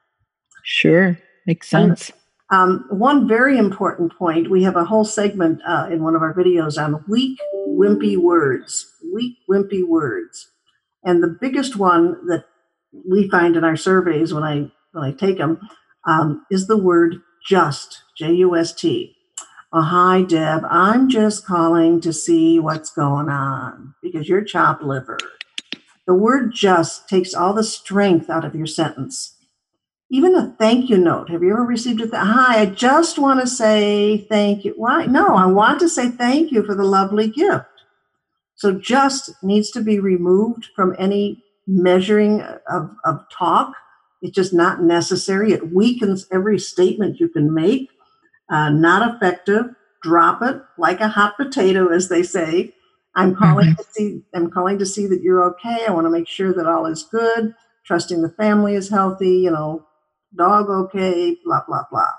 Sure, 0.62 1.18
makes 1.46 1.68
sense. 1.68 2.10
And, 2.50 2.58
um, 2.58 2.86
one 2.90 3.28
very 3.28 3.58
important 3.58 4.16
point: 4.16 4.50
we 4.50 4.62
have 4.62 4.76
a 4.76 4.84
whole 4.84 5.04
segment 5.04 5.60
uh, 5.66 5.88
in 5.90 6.02
one 6.02 6.14
of 6.14 6.22
our 6.22 6.34
videos 6.34 6.82
on 6.82 7.04
weak, 7.08 7.38
wimpy 7.68 8.16
words. 8.16 8.88
Weak, 9.14 9.36
wimpy 9.50 9.86
words, 9.86 10.48
and 11.04 11.22
the 11.22 11.36
biggest 11.40 11.76
one 11.76 12.26
that 12.28 12.44
we 13.08 13.28
find 13.28 13.56
in 13.56 13.64
our 13.64 13.76
surveys 13.76 14.32
when 14.32 14.42
I 14.42 14.70
when 14.92 15.04
I 15.04 15.12
take 15.12 15.38
them 15.38 15.58
um, 16.06 16.44
is 16.50 16.66
the 16.66 16.76
word 16.76 17.16
just. 17.46 18.02
J 18.16 18.32
U 18.34 18.56
S 18.56 18.72
T. 18.72 19.16
Oh, 19.74 19.80
hi, 19.82 20.22
Deb. 20.22 20.64
I'm 20.68 21.08
just 21.08 21.46
calling 21.46 22.02
to 22.02 22.12
see 22.12 22.58
what's 22.58 22.90
going 22.92 23.30
on 23.30 23.94
because 24.02 24.28
you're 24.28 24.44
chopped 24.44 24.82
liver. 24.82 25.16
The 26.06 26.14
word 26.14 26.52
just 26.52 27.08
takes 27.08 27.32
all 27.32 27.54
the 27.54 27.64
strength 27.64 28.28
out 28.28 28.44
of 28.44 28.54
your 28.54 28.66
sentence. 28.66 29.36
Even 30.10 30.34
a 30.34 30.54
thank 30.58 30.90
you 30.90 30.98
note. 30.98 31.30
Have 31.30 31.42
you 31.42 31.52
ever 31.52 31.64
received 31.64 32.02
a 32.02 32.04
th- 32.04 32.14
hi? 32.14 32.60
I 32.60 32.66
just 32.66 33.18
want 33.18 33.40
to 33.40 33.46
say 33.46 34.26
thank 34.28 34.64
you. 34.64 34.74
Why? 34.76 35.06
No, 35.06 35.36
I 35.36 35.46
want 35.46 35.80
to 35.80 35.88
say 35.88 36.10
thank 36.10 36.52
you 36.52 36.62
for 36.64 36.74
the 36.74 36.84
lovely 36.84 37.28
gift. 37.30 37.64
So 38.56 38.72
just 38.72 39.32
needs 39.42 39.70
to 39.70 39.80
be 39.80 39.98
removed 39.98 40.68
from 40.76 40.94
any 40.98 41.42
measuring 41.66 42.42
of, 42.42 42.90
of 43.04 43.20
talk. 43.32 43.72
It's 44.20 44.34
just 44.34 44.52
not 44.52 44.82
necessary. 44.82 45.52
It 45.52 45.72
weakens 45.72 46.26
every 46.30 46.58
statement 46.58 47.20
you 47.20 47.28
can 47.28 47.54
make 47.54 47.88
uh, 48.52 48.68
not 48.68 49.14
effective, 49.14 49.64
drop 50.02 50.42
it 50.42 50.60
like 50.76 51.00
a 51.00 51.08
hot 51.08 51.36
potato, 51.36 51.88
as 51.88 52.08
they 52.08 52.22
say. 52.22 52.74
I'm 53.14 53.34
calling 53.34 53.70
mm-hmm. 53.70 53.82
to 53.82 53.88
see. 53.92 54.22
I'm 54.34 54.50
calling 54.50 54.78
to 54.78 54.86
see 54.86 55.06
that 55.06 55.22
you're 55.22 55.42
okay. 55.50 55.86
I 55.86 55.90
want 55.90 56.06
to 56.06 56.10
make 56.10 56.28
sure 56.28 56.52
that 56.52 56.66
all 56.66 56.86
is 56.86 57.02
good. 57.02 57.54
Trusting 57.84 58.22
the 58.22 58.30
family 58.30 58.74
is 58.74 58.88
healthy. 58.88 59.38
You 59.38 59.50
know, 59.50 59.86
dog 60.36 60.68
okay. 60.68 61.36
Blah 61.44 61.62
blah 61.66 61.84
blah. 61.90 62.10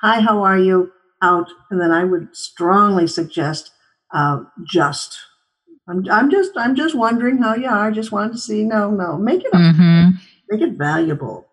hi, 0.00 0.20
how 0.20 0.42
are 0.42 0.58
you? 0.58 0.92
Out. 1.22 1.48
And 1.70 1.80
then 1.80 1.90
I 1.90 2.04
would 2.04 2.28
strongly 2.36 3.06
suggest 3.06 3.70
uh, 4.12 4.40
just. 4.66 5.18
I'm, 5.88 6.04
I'm 6.10 6.30
just 6.30 6.52
I'm 6.56 6.76
just 6.76 6.94
wondering 6.94 7.38
how 7.38 7.54
you 7.54 7.66
are. 7.66 7.88
I 7.88 7.90
just 7.90 8.12
wanted 8.12 8.32
to 8.32 8.38
see. 8.38 8.62
No, 8.64 8.90
no, 8.90 9.16
make 9.16 9.44
it 9.44 9.52
Mm-hmm. 9.52 10.10
make 10.50 10.60
it 10.60 10.72
valuable. 10.74 11.48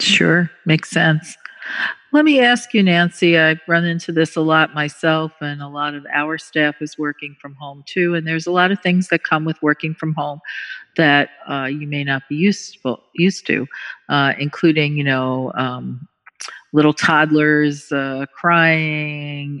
Sure, 0.00 0.50
makes 0.64 0.90
sense. 0.90 1.36
Let 2.12 2.24
me 2.24 2.40
ask 2.40 2.74
you, 2.74 2.82
Nancy. 2.82 3.38
I've 3.38 3.60
run 3.68 3.84
into 3.84 4.10
this 4.10 4.34
a 4.34 4.40
lot 4.40 4.74
myself, 4.74 5.32
and 5.40 5.62
a 5.62 5.68
lot 5.68 5.94
of 5.94 6.04
our 6.12 6.38
staff 6.38 6.76
is 6.80 6.98
working 6.98 7.36
from 7.40 7.54
home 7.54 7.84
too. 7.86 8.16
And 8.16 8.26
there's 8.26 8.48
a 8.48 8.50
lot 8.52 8.72
of 8.72 8.80
things 8.80 9.08
that 9.08 9.22
come 9.22 9.44
with 9.44 9.62
working 9.62 9.94
from 9.94 10.14
home 10.14 10.40
that 10.96 11.30
uh, 11.48 11.66
you 11.66 11.86
may 11.86 12.02
not 12.02 12.22
be 12.28 12.34
useful 12.34 13.00
used 13.14 13.46
to, 13.46 13.64
uh, 14.08 14.32
including, 14.40 14.96
you 14.96 15.04
know, 15.04 15.52
um, 15.54 16.08
little 16.72 16.92
toddlers 16.92 17.92
uh, 17.92 18.26
crying, 18.34 19.60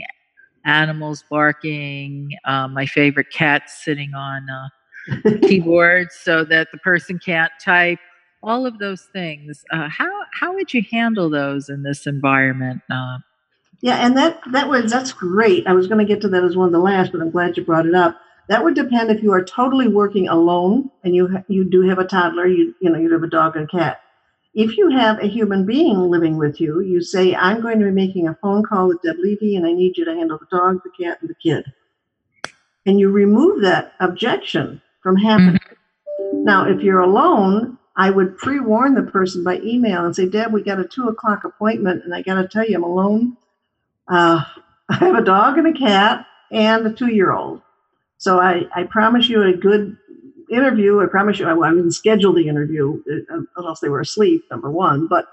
animals 0.64 1.24
barking, 1.30 2.30
uh, 2.46 2.68
my 2.68 2.86
favorite 2.86 3.30
cat 3.32 3.70
sitting 3.70 4.12
on 4.14 4.48
uh, 4.50 4.68
keyboard 5.42 6.08
so 6.12 6.44
that 6.44 6.68
the 6.72 6.78
person 6.78 7.18
can't 7.18 7.52
type 7.64 7.98
all 8.42 8.66
of 8.66 8.78
those 8.78 9.08
things 9.12 9.64
uh, 9.72 9.88
how 9.88 10.19
how 10.32 10.54
would 10.54 10.72
you 10.72 10.82
handle 10.90 11.30
those 11.30 11.68
in 11.68 11.82
this 11.82 12.06
environment 12.06 12.82
uh, 12.90 13.18
Yeah, 13.80 14.04
and 14.04 14.16
that 14.16 14.40
that 14.52 14.68
was 14.68 14.90
that's 14.90 15.12
great. 15.12 15.66
I 15.66 15.72
was 15.72 15.86
going 15.86 16.04
to 16.04 16.04
get 16.04 16.20
to 16.22 16.28
that 16.28 16.44
as 16.44 16.56
one 16.56 16.66
of 16.66 16.72
the 16.72 16.78
last, 16.78 17.12
but 17.12 17.20
I'm 17.20 17.30
glad 17.30 17.56
you 17.56 17.64
brought 17.64 17.86
it 17.86 17.94
up. 17.94 18.20
That 18.48 18.64
would 18.64 18.74
depend 18.74 19.10
if 19.10 19.22
you 19.22 19.32
are 19.32 19.44
totally 19.44 19.88
working 19.88 20.28
alone 20.28 20.90
and 21.04 21.14
you 21.14 21.28
ha- 21.28 21.44
you 21.48 21.64
do 21.64 21.82
have 21.82 21.98
a 21.98 22.04
toddler, 22.04 22.46
you 22.46 22.74
you 22.80 22.90
know 22.90 22.98
you 22.98 23.12
have 23.12 23.22
a 23.22 23.28
dog 23.28 23.56
and 23.56 23.64
a 23.64 23.68
cat. 23.68 24.00
If 24.52 24.76
you 24.76 24.90
have 24.90 25.22
a 25.22 25.28
human 25.28 25.64
being 25.64 25.96
living 26.10 26.36
with 26.36 26.60
you, 26.60 26.80
you 26.80 27.00
say, 27.02 27.34
"I'm 27.34 27.60
going 27.60 27.78
to 27.78 27.84
be 27.84 27.92
making 27.92 28.26
a 28.26 28.36
phone 28.42 28.64
call 28.64 28.88
with 28.88 29.02
Deb 29.02 29.16
Levy, 29.18 29.54
and 29.56 29.64
I 29.64 29.72
need 29.72 29.96
you 29.96 30.04
to 30.04 30.14
handle 30.14 30.38
the 30.38 30.56
dog, 30.56 30.80
the 30.82 31.04
cat, 31.04 31.18
and 31.20 31.30
the 31.30 31.34
kid," 31.34 31.64
and 32.84 32.98
you 32.98 33.10
remove 33.10 33.62
that 33.62 33.92
objection 34.00 34.82
from 35.02 35.16
happening. 35.16 35.60
Now, 36.32 36.68
if 36.68 36.80
you're 36.82 37.00
alone, 37.00 37.78
I 37.96 38.10
would 38.10 38.38
pre-warn 38.38 38.94
the 38.94 39.02
person 39.02 39.44
by 39.44 39.58
email 39.60 40.04
and 40.04 40.14
say, 40.14 40.28
"Deb, 40.28 40.52
we 40.52 40.62
got 40.62 40.80
a 40.80 40.84
two 40.84 41.08
o'clock 41.08 41.44
appointment, 41.44 42.04
and 42.04 42.14
I 42.14 42.22
got 42.22 42.40
to 42.40 42.48
tell 42.48 42.64
you, 42.64 42.76
I'm 42.76 42.84
alone." 42.84 43.36
Uh, 44.08 44.44
I 44.88 44.96
have 44.96 45.16
a 45.16 45.24
dog 45.24 45.58
and 45.58 45.68
a 45.68 45.78
cat 45.78 46.26
and 46.50 46.86
a 46.86 46.92
two 46.92 47.08
year 47.08 47.32
old. 47.32 47.62
So 48.18 48.40
I, 48.40 48.62
I 48.74 48.84
promise 48.84 49.28
you 49.28 49.42
a 49.42 49.52
good 49.52 49.96
interview. 50.50 51.00
I 51.00 51.06
promise 51.06 51.38
you 51.38 51.46
I, 51.46 51.56
I 51.56 51.70
didn't 51.70 51.92
schedule 51.92 52.34
the 52.34 52.48
interview 52.48 53.02
uh, 53.32 53.40
unless 53.56 53.80
they 53.80 53.88
were 53.88 54.00
asleep, 54.00 54.44
number 54.50 54.70
one. 54.70 55.06
But 55.06 55.26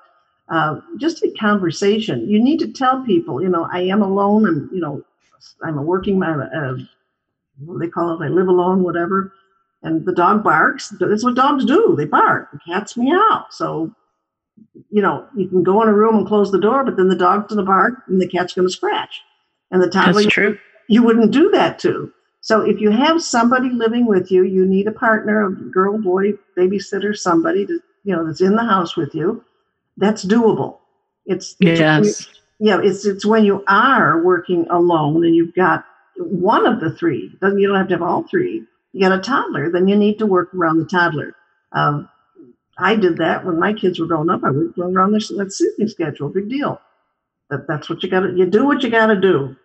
uh, 0.49 0.79
just 0.97 1.23
a 1.23 1.31
conversation. 1.39 2.29
You 2.29 2.41
need 2.41 2.59
to 2.59 2.71
tell 2.71 3.03
people, 3.03 3.41
you 3.41 3.49
know, 3.49 3.67
I 3.71 3.81
am 3.81 4.01
alone. 4.01 4.47
I'm, 4.47 4.69
you 4.71 4.79
know, 4.79 5.03
I'm 5.63 5.77
a 5.77 5.81
working, 5.81 6.21
I'm 6.23 6.39
a, 6.39 6.45
a, 6.45 6.77
what 7.65 7.73
do 7.73 7.79
they 7.79 7.89
call 7.89 8.21
it? 8.21 8.25
I 8.25 8.29
live 8.29 8.47
alone, 8.47 8.83
whatever. 8.83 9.33
And 9.87 10.05
the 10.05 10.13
dog 10.13 10.43
barks. 10.43 10.89
That's 10.99 11.23
what 11.23 11.35
dogs 11.35 11.65
do. 11.65 11.95
They 11.97 12.05
bark. 12.05 12.51
The 12.51 12.59
cats 12.67 12.97
meow. 12.97 13.45
So 13.49 13.93
you 14.89 15.01
know, 15.01 15.27
you 15.35 15.47
can 15.47 15.63
go 15.63 15.81
in 15.83 15.87
a 15.87 15.93
room 15.93 16.15
and 16.15 16.27
close 16.27 16.51
the 16.51 16.59
door, 16.59 16.83
but 16.83 16.97
then 16.97 17.09
the 17.09 17.15
dog's 17.15 17.47
going 17.47 17.63
to 17.63 17.65
bark 17.65 17.93
and 18.07 18.19
the 18.19 18.27
cat's 18.27 18.53
going 18.53 18.67
to 18.67 18.73
scratch. 18.73 19.21
And 19.69 19.81
the 19.81 19.89
toddler, 19.89 20.23
that's 20.23 20.33
true 20.33 20.57
you 20.87 21.03
wouldn't 21.03 21.31
do 21.31 21.51
that 21.51 21.79
to. 21.79 22.11
So 22.41 22.61
if 22.61 22.79
you 22.79 22.91
have 22.91 23.21
somebody 23.21 23.69
living 23.69 24.05
with 24.07 24.31
you, 24.31 24.43
you 24.43 24.65
need 24.65 24.87
a 24.87 24.91
partner, 24.91 25.45
a 25.45 25.51
girl, 25.51 25.97
boy, 26.01 26.31
babysitter, 26.57 27.15
somebody 27.15 27.65
to, 27.65 27.79
you 28.03 28.15
know, 28.15 28.25
that's 28.25 28.41
in 28.41 28.55
the 28.55 28.63
house 28.63 28.95
with 28.95 29.13
you. 29.13 29.43
That's 29.97 30.23
doable. 30.23 30.77
It's, 31.25 31.55
it's 31.59 31.79
yes 31.79 32.27
yeah, 32.59 32.79
it's 32.81 33.05
it's 33.05 33.25
when 33.25 33.45
you 33.45 33.63
are 33.67 34.23
working 34.23 34.65
alone 34.69 35.23
and 35.25 35.35
you've 35.35 35.53
got 35.53 35.85
one 36.17 36.65
of 36.65 36.79
the 36.79 36.91
three. 36.91 37.31
Doesn't 37.39 37.59
you 37.59 37.67
don't 37.67 37.77
have 37.77 37.87
to 37.89 37.93
have 37.95 38.01
all 38.01 38.23
three. 38.23 38.63
You 38.97 39.07
got 39.07 39.19
a 39.19 39.21
toddler, 39.21 39.69
then 39.69 39.87
you 39.87 39.95
need 39.95 40.17
to 40.17 40.25
work 40.25 40.51
around 40.55 40.79
the 40.79 40.85
toddler. 40.85 41.35
Um, 41.71 42.09
I 42.79 42.95
did 42.95 43.17
that 43.17 43.45
when 43.45 43.59
my 43.59 43.71
kids 43.71 43.99
were 43.99 44.07
growing 44.07 44.31
up. 44.31 44.43
I 44.43 44.49
worked 44.49 44.79
around 44.79 45.11
their 45.11 45.19
that 45.37 45.53
sleeping 45.53 45.87
schedule. 45.87 46.29
Big 46.29 46.49
deal. 46.49 46.81
That 47.51 47.67
that's 47.67 47.89
what 47.91 48.01
you 48.01 48.09
got 48.09 48.21
to. 48.21 48.33
You 48.35 48.47
do 48.47 48.65
what 48.65 48.81
you 48.81 48.89
got 48.89 49.07
to 49.07 49.21
do. 49.21 49.55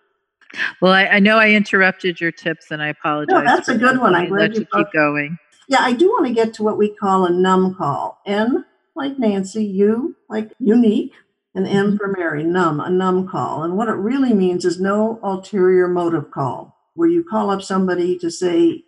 well 0.83 0.93
I, 0.93 1.07
I 1.07 1.19
know 1.19 1.39
i 1.39 1.49
interrupted 1.49 2.21
your 2.21 2.31
tips 2.31 2.71
and 2.71 2.83
i 2.83 2.89
apologize 2.89 3.33
No, 3.33 3.43
that's 3.43 3.69
a 3.71 3.79
good 3.79 3.99
one. 3.99 4.15
I'm 4.15 4.29
glad 4.29 4.39
let 4.39 4.55
you 4.55 4.61
you 4.61 4.67
keep 4.85 4.93
going 4.93 5.39
Yeah, 5.67 5.81
I 5.81 5.95
do 5.95 6.09
want 6.09 6.27
to 6.27 6.35
get 6.35 6.53
to 6.55 6.63
what 6.63 6.77
we 6.77 6.95
call 6.95 7.25
a 7.25 7.31
num 7.31 7.75
call. 7.75 8.21
N 8.27 8.67
like 8.95 9.19
Nancy, 9.19 9.65
U 9.65 10.15
like 10.29 10.53
unique, 10.59 11.15
and 11.55 11.67
M 11.67 11.97
for 11.97 12.09
Mary, 12.09 12.45
num, 12.45 12.81
a 12.81 12.91
num 12.91 13.27
call. 13.27 13.63
And 13.63 13.79
what 13.79 13.89
it 13.89 13.93
really 13.93 14.35
means 14.35 14.67
is 14.67 14.79
no 14.79 15.19
ulterior 15.23 15.89
motive 15.89 16.31
call, 16.31 16.77
where 16.93 17.09
you 17.09 17.25
call 17.25 17.49
up 17.49 17.63
somebody 17.63 18.19
to 18.19 18.31
say, 18.31 18.85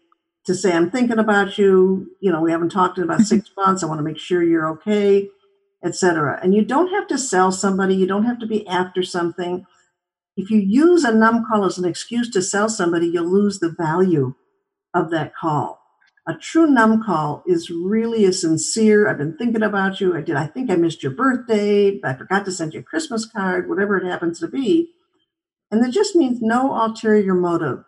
to 0.47 0.55
say, 0.55 0.73
I'm 0.73 0.91
thinking 0.91 1.19
about 1.19 1.57
you, 1.57 2.11
you 2.21 2.31
know, 2.31 2.41
we 2.41 2.51
haven't 2.51 2.71
talked 2.71 2.99
in 2.99 3.05
about 3.05 3.19
mm-hmm. 3.21 3.25
six 3.25 3.51
months. 3.57 3.83
I 3.83 3.87
want 3.87 3.99
to 3.99 4.05
make 4.05 4.19
sure 4.19 4.43
you're 4.43 4.69
okay, 4.73 5.29
etc. 5.83 6.39
And 6.43 6.55
you 6.55 6.65
don't 6.65 6.93
have 6.93 7.07
to 7.09 7.19
sell 7.19 7.51
somebody, 7.51 7.95
you 7.95 8.07
don't 8.07 8.25
have 8.25 8.39
to 8.41 8.47
be 8.47 8.67
after 8.67 9.03
something. 9.03 9.65
If 10.37 10.51
you 10.51 10.59
use 10.59 11.05
a 11.05 11.15
num 11.15 11.47
call 11.49 11.65
as 11.65 11.79
an 11.79 11.85
excuse 11.85 12.29
to 12.31 12.43
sell 12.43 12.69
somebody, 12.69 13.07
you'll 13.07 13.31
lose 13.31 13.59
the 13.59 13.71
value 13.71 14.35
of 14.93 15.11
that 15.11 15.35
call. 15.35 15.81
A 16.27 16.35
true 16.35 16.67
num 16.67 17.03
call 17.05 17.43
is 17.47 17.69
really 17.71 18.25
a 18.25 18.33
sincere 18.33 19.09
i've 19.09 19.19
been 19.19 19.37
thinking 19.37 19.63
about 19.63 20.01
you. 20.01 20.17
I 20.17 20.23
did 20.23 20.37
i 20.37 20.47
think 20.47 20.71
i 20.71 20.77
missed 20.77 21.03
your 21.03 21.13
birthday 21.13 22.01
i 22.03 22.15
forgot 22.15 22.47
to 22.47 22.53
send 22.53 22.73
you 22.73 22.81
a 22.81 22.83
christmas 22.83 23.27
card 23.27 23.69
whatever 23.69 23.99
it 23.99 24.07
happens 24.07 24.41
to 24.41 24.49
be. 24.49 24.91
And 25.71 25.83
that 25.85 25.93
just 25.93 26.17
means 26.17 26.39
no 26.41 26.73
ulterior 26.75 27.35
motive 27.35 27.85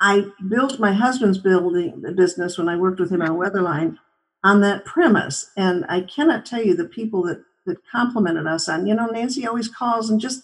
i 0.00 0.24
built 0.48 0.78
my 0.80 0.92
husband's 0.92 1.38
building 1.38 2.02
business 2.16 2.58
when 2.58 2.68
i 2.68 2.76
worked 2.76 3.00
with 3.00 3.10
him 3.10 3.22
on 3.22 3.30
weatherline 3.38 3.96
on 4.44 4.60
that 4.60 4.84
premise 4.84 5.50
and 5.56 5.84
i 5.88 6.00
cannot 6.00 6.46
tell 6.46 6.62
you 6.62 6.74
the 6.76 6.84
people 6.84 7.22
that 7.22 7.42
that 7.66 7.78
complimented 7.90 8.46
us 8.46 8.68
on 8.68 8.86
you 8.86 8.94
know 8.94 9.06
nancy 9.06 9.46
always 9.46 9.68
calls 9.68 10.10
and 10.10 10.20
just 10.20 10.42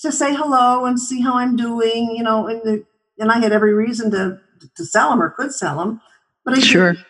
to 0.00 0.10
say 0.12 0.34
hello 0.34 0.84
and 0.84 0.98
see 0.98 1.20
how 1.20 1.36
i'm 1.36 1.56
doing 1.56 2.14
you 2.16 2.22
know 2.22 2.46
and 2.48 2.62
the, 2.62 2.84
and 3.18 3.30
i 3.30 3.38
had 3.38 3.52
every 3.52 3.74
reason 3.74 4.10
to 4.10 4.38
to 4.76 4.84
sell 4.84 5.10
them 5.10 5.20
or 5.20 5.28
could 5.28 5.52
sell 5.52 5.78
them, 5.78 6.00
but 6.44 6.54
I 6.54 6.60
Sure. 6.60 6.92
didn't. 6.92 7.06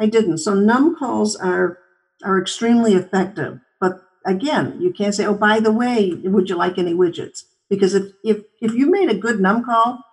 I 0.00 0.06
didn't. 0.06 0.38
So 0.38 0.54
num 0.54 0.96
calls 0.96 1.36
are 1.36 1.78
are 2.24 2.40
extremely 2.40 2.94
effective. 2.94 3.60
But 3.80 4.02
again, 4.26 4.78
you 4.80 4.92
can't 4.92 5.14
say, 5.14 5.26
"Oh, 5.26 5.34
by 5.34 5.60
the 5.60 5.72
way, 5.72 6.12
would 6.24 6.50
you 6.50 6.56
like 6.56 6.78
any 6.78 6.94
widgets?" 6.94 7.44
Because 7.70 7.94
if 7.94 8.12
if 8.24 8.44
if 8.60 8.74
you 8.74 8.90
made 8.90 9.10
a 9.10 9.14
good 9.18 9.40
num 9.40 9.64
call, 9.64 10.04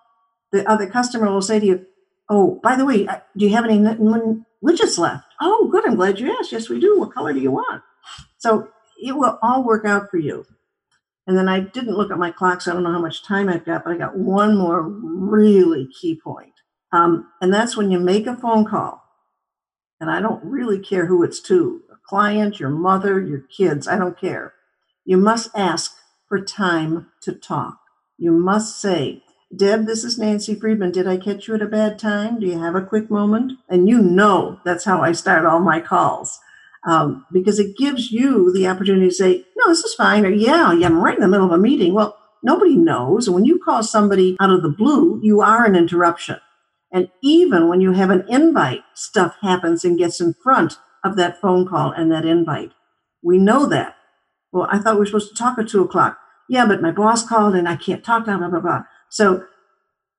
the 0.52 0.68
other 0.68 0.86
customer 0.86 1.30
will 1.30 1.42
say 1.42 1.60
to 1.60 1.66
you, 1.66 1.86
"Oh, 2.28 2.60
by 2.62 2.76
the 2.76 2.84
way, 2.84 3.04
do 3.04 3.44
you 3.46 3.50
have 3.50 3.64
any 3.64 3.78
widgets 3.78 4.98
left?" 4.98 5.26
"Oh, 5.40 5.68
good. 5.70 5.86
I'm 5.86 5.96
glad 5.96 6.18
you 6.18 6.34
asked. 6.38 6.52
Yes, 6.52 6.68
we 6.68 6.80
do. 6.80 6.98
What 6.98 7.14
color 7.14 7.32
do 7.32 7.40
you 7.40 7.50
want?" 7.50 7.82
So 8.38 8.68
it 9.02 9.16
will 9.16 9.38
all 9.42 9.64
work 9.64 9.84
out 9.84 10.10
for 10.10 10.18
you. 10.18 10.44
And 11.26 11.36
then 11.36 11.48
I 11.48 11.60
didn't 11.60 11.96
look 11.96 12.10
at 12.10 12.18
my 12.18 12.30
clock, 12.30 12.60
so 12.60 12.70
I 12.70 12.74
don't 12.74 12.82
know 12.82 12.92
how 12.92 13.00
much 13.00 13.22
time 13.22 13.48
I've 13.48 13.64
got, 13.64 13.84
but 13.84 13.92
I 13.92 13.96
got 13.96 14.16
one 14.16 14.56
more 14.56 14.82
really 14.82 15.86
key 15.86 16.20
point. 16.22 16.54
Um, 16.92 17.28
and 17.40 17.54
that's 17.54 17.76
when 17.76 17.90
you 17.90 18.00
make 18.00 18.26
a 18.26 18.36
phone 18.36 18.64
call. 18.64 19.04
And 20.00 20.10
I 20.10 20.20
don't 20.20 20.42
really 20.44 20.78
care 20.78 21.06
who 21.06 21.22
it's 21.22 21.40
to 21.42 21.82
a 21.92 21.96
client, 22.08 22.58
your 22.58 22.70
mother, 22.70 23.20
your 23.20 23.40
kids, 23.40 23.86
I 23.86 23.96
don't 23.96 24.18
care. 24.18 24.54
You 25.04 25.18
must 25.18 25.50
ask 25.54 25.94
for 26.26 26.40
time 26.40 27.08
to 27.22 27.32
talk. 27.32 27.78
You 28.18 28.32
must 28.32 28.80
say, 28.80 29.22
Deb, 29.54 29.86
this 29.86 30.04
is 30.04 30.16
Nancy 30.16 30.54
Friedman. 30.54 30.92
Did 30.92 31.08
I 31.08 31.16
catch 31.16 31.48
you 31.48 31.56
at 31.56 31.62
a 31.62 31.66
bad 31.66 31.98
time? 31.98 32.38
Do 32.38 32.46
you 32.46 32.58
have 32.60 32.76
a 32.76 32.84
quick 32.84 33.10
moment? 33.10 33.58
And 33.68 33.88
you 33.88 34.00
know 34.00 34.60
that's 34.64 34.84
how 34.84 35.02
I 35.02 35.10
start 35.10 35.44
all 35.44 35.58
my 35.58 35.80
calls 35.80 36.38
um, 36.86 37.26
because 37.32 37.58
it 37.58 37.76
gives 37.76 38.12
you 38.12 38.52
the 38.52 38.68
opportunity 38.68 39.08
to 39.08 39.14
say, 39.14 39.44
no, 39.56 39.68
this 39.68 39.80
is 39.80 39.94
fine, 39.94 40.24
or 40.24 40.30
yeah, 40.30 40.72
yeah, 40.72 40.86
I'm 40.86 41.02
right 41.02 41.16
in 41.16 41.20
the 41.20 41.28
middle 41.28 41.46
of 41.46 41.52
a 41.52 41.58
meeting. 41.58 41.94
Well, 41.94 42.16
nobody 42.44 42.76
knows. 42.76 43.26
And 43.26 43.34
when 43.34 43.44
you 43.44 43.58
call 43.58 43.82
somebody 43.82 44.36
out 44.40 44.50
of 44.50 44.62
the 44.62 44.68
blue, 44.68 45.18
you 45.22 45.40
are 45.40 45.64
an 45.64 45.74
interruption. 45.74 46.38
And 46.92 47.08
even 47.20 47.68
when 47.68 47.80
you 47.80 47.92
have 47.92 48.10
an 48.10 48.24
invite, 48.28 48.82
stuff 48.94 49.36
happens 49.42 49.84
and 49.84 49.98
gets 49.98 50.20
in 50.20 50.34
front 50.44 50.74
of 51.04 51.16
that 51.16 51.40
phone 51.40 51.66
call 51.66 51.90
and 51.90 52.10
that 52.12 52.24
invite. 52.24 52.72
We 53.22 53.38
know 53.38 53.66
that. 53.66 53.96
Well, 54.52 54.68
I 54.70 54.78
thought 54.78 54.94
we 54.94 55.00
were 55.00 55.06
supposed 55.06 55.30
to 55.30 55.42
talk 55.42 55.58
at 55.58 55.68
two 55.68 55.82
o'clock. 55.82 56.18
Yeah, 56.48 56.66
but 56.66 56.82
my 56.82 56.90
boss 56.90 57.28
called 57.28 57.54
and 57.54 57.68
I 57.68 57.76
can't 57.76 58.04
talk, 58.04 58.24
blah, 58.24 58.38
blah, 58.38 58.48
blah, 58.48 58.60
blah. 58.60 58.82
So 59.10 59.44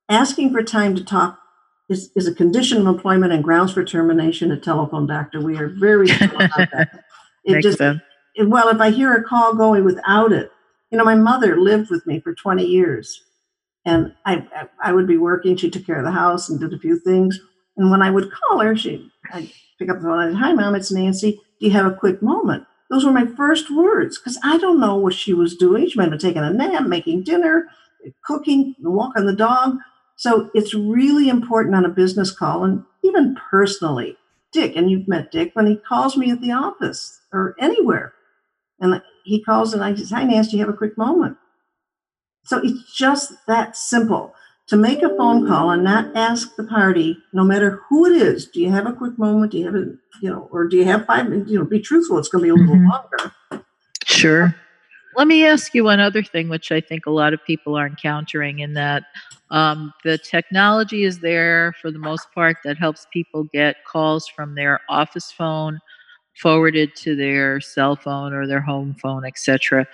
asking 0.09 0.51
for 0.53 0.63
time 0.63 0.95
to 0.95 1.03
talk 1.03 1.39
is, 1.89 2.11
is 2.15 2.27
a 2.27 2.33
condition 2.35 2.79
of 2.79 2.87
employment 2.87 3.33
and 3.33 3.43
grounds 3.43 3.73
for 3.73 3.83
termination 3.83 4.51
at 4.51 4.63
telephone 4.63 5.07
doctor. 5.07 5.41
We 5.41 5.57
are 5.57 5.69
very 5.69 6.07
strict 6.07 6.33
about 6.35 6.69
that. 6.71 7.03
It 7.45 7.53
just 7.63 7.79
it- 8.35 8.47
well, 8.49 8.69
if 8.69 8.79
I 8.79 8.91
hear 8.91 9.13
a 9.15 9.23
call 9.23 9.55
going 9.55 9.83
without 9.83 10.31
it, 10.31 10.51
you 10.91 10.97
know, 10.97 11.03
my 11.03 11.15
mother 11.15 11.59
lived 11.59 11.89
with 11.89 12.05
me 12.05 12.19
for 12.19 12.35
20 12.35 12.63
years, 12.65 13.23
and 13.85 14.13
I 14.25 14.45
I- 14.83 14.93
would 14.93 15.07
be 15.07 15.17
working. 15.17 15.57
She 15.57 15.71
took 15.71 15.85
care 15.85 15.97
of 15.97 16.05
the 16.05 16.11
house 16.11 16.49
and 16.49 16.59
did 16.59 16.73
a 16.73 16.79
few 16.79 16.99
things. 16.99 17.39
And 17.77 17.89
when 17.91 18.03
I 18.03 18.11
would 18.11 18.31
call 18.31 18.59
her, 18.59 18.75
she 18.77 19.09
I'd 19.33 19.51
pick 19.79 19.89
up 19.89 19.97
the 19.97 20.03
phone 20.03 20.19
and 20.21 20.35
say, 20.35 20.39
hi, 20.39 20.53
mom, 20.53 20.75
it's 20.75 20.91
Nancy. 20.91 21.31
Do 21.59 21.65
you 21.67 21.71
have 21.71 21.87
a 21.91 21.95
quick 21.95 22.21
moment? 22.21 22.65
Those 22.91 23.05
were 23.05 23.11
my 23.11 23.25
first 23.25 23.71
words 23.71 24.19
because 24.19 24.37
I 24.43 24.57
don't 24.59 24.79
know 24.79 24.95
what 24.97 25.13
she 25.15 25.33
was 25.33 25.55
doing. 25.55 25.87
She 25.89 25.97
might 25.97 26.03
have 26.05 26.11
been 26.11 26.19
taking 26.19 26.43
a 26.43 26.51
nap, 26.53 26.83
making 26.87 27.23
dinner, 27.23 27.69
cooking, 28.25 28.75
walking 28.79 29.25
the 29.25 29.35
dog. 29.35 29.77
So 30.15 30.49
it's 30.53 30.73
really 30.73 31.29
important 31.29 31.75
on 31.75 31.85
a 31.85 31.89
business 31.89 32.31
call 32.31 32.63
and 32.63 32.83
even 33.03 33.35
personally. 33.49 34.17
Dick, 34.51 34.75
and 34.75 34.91
you've 34.91 35.07
met 35.07 35.31
Dick, 35.31 35.51
when 35.53 35.65
he 35.65 35.77
calls 35.77 36.17
me 36.17 36.29
at 36.29 36.41
the 36.41 36.51
office 36.51 37.21
or 37.31 37.55
anywhere, 37.57 38.13
and 38.81 39.01
he 39.23 39.41
calls 39.41 39.73
and 39.73 39.83
I 39.83 39.95
say, 39.95 40.13
Hi, 40.13 40.23
Nancy, 40.25 40.51
do 40.51 40.57
you 40.57 40.65
have 40.65 40.73
a 40.73 40.77
quick 40.77 40.97
moment. 40.97 41.37
So 42.43 42.57
it's 42.57 42.93
just 42.93 43.33
that 43.47 43.77
simple 43.77 44.33
to 44.67 44.77
make 44.77 45.03
a 45.03 45.15
phone 45.17 45.47
call 45.47 45.69
and 45.71 45.83
not 45.83 46.15
ask 46.15 46.55
the 46.55 46.63
party, 46.63 47.17
no 47.33 47.43
matter 47.43 47.81
who 47.89 48.05
it 48.05 48.21
is, 48.21 48.45
do 48.45 48.61
you 48.61 48.71
have 48.71 48.87
a 48.87 48.93
quick 48.93 49.17
moment? 49.17 49.51
Do 49.51 49.57
you 49.57 49.65
have 49.65 49.75
a, 49.75 49.85
you 50.21 50.29
know, 50.29 50.47
or 50.51 50.67
do 50.67 50.77
you 50.77 50.85
have 50.85 51.05
five 51.05 51.29
minutes? 51.29 51.51
You 51.51 51.59
know, 51.59 51.65
be 51.65 51.81
truthful. 51.81 52.17
It's 52.17 52.29
going 52.29 52.41
to 52.41 52.45
be 52.45 52.49
a 52.49 52.53
little 52.55 52.75
mm-hmm. 52.75 52.89
longer. 52.89 53.65
Sure. 54.05 54.55
Let 55.15 55.27
me 55.27 55.45
ask 55.45 55.73
you 55.73 55.83
one 55.83 55.99
other 55.99 56.23
thing, 56.23 56.47
which 56.47 56.71
I 56.71 56.79
think 56.79 57.05
a 57.05 57.11
lot 57.11 57.33
of 57.33 57.43
people 57.45 57.75
are 57.77 57.85
encountering, 57.85 58.59
in 58.59 58.73
that 58.75 59.03
um, 59.49 59.93
the 60.03 60.17
technology 60.17 61.03
is 61.03 61.19
there 61.19 61.73
for 61.81 61.91
the 61.91 61.99
most 61.99 62.27
part 62.33 62.57
that 62.63 62.77
helps 62.77 63.07
people 63.11 63.43
get 63.43 63.83
calls 63.85 64.27
from 64.27 64.55
their 64.55 64.79
office 64.89 65.31
phone 65.31 65.79
forwarded 66.41 66.95
to 66.95 67.15
their 67.15 67.59
cell 67.59 67.95
phone 67.95 68.33
or 68.33 68.47
their 68.47 68.61
home 68.61 68.95
phone, 68.95 69.25
etc. 69.25 69.85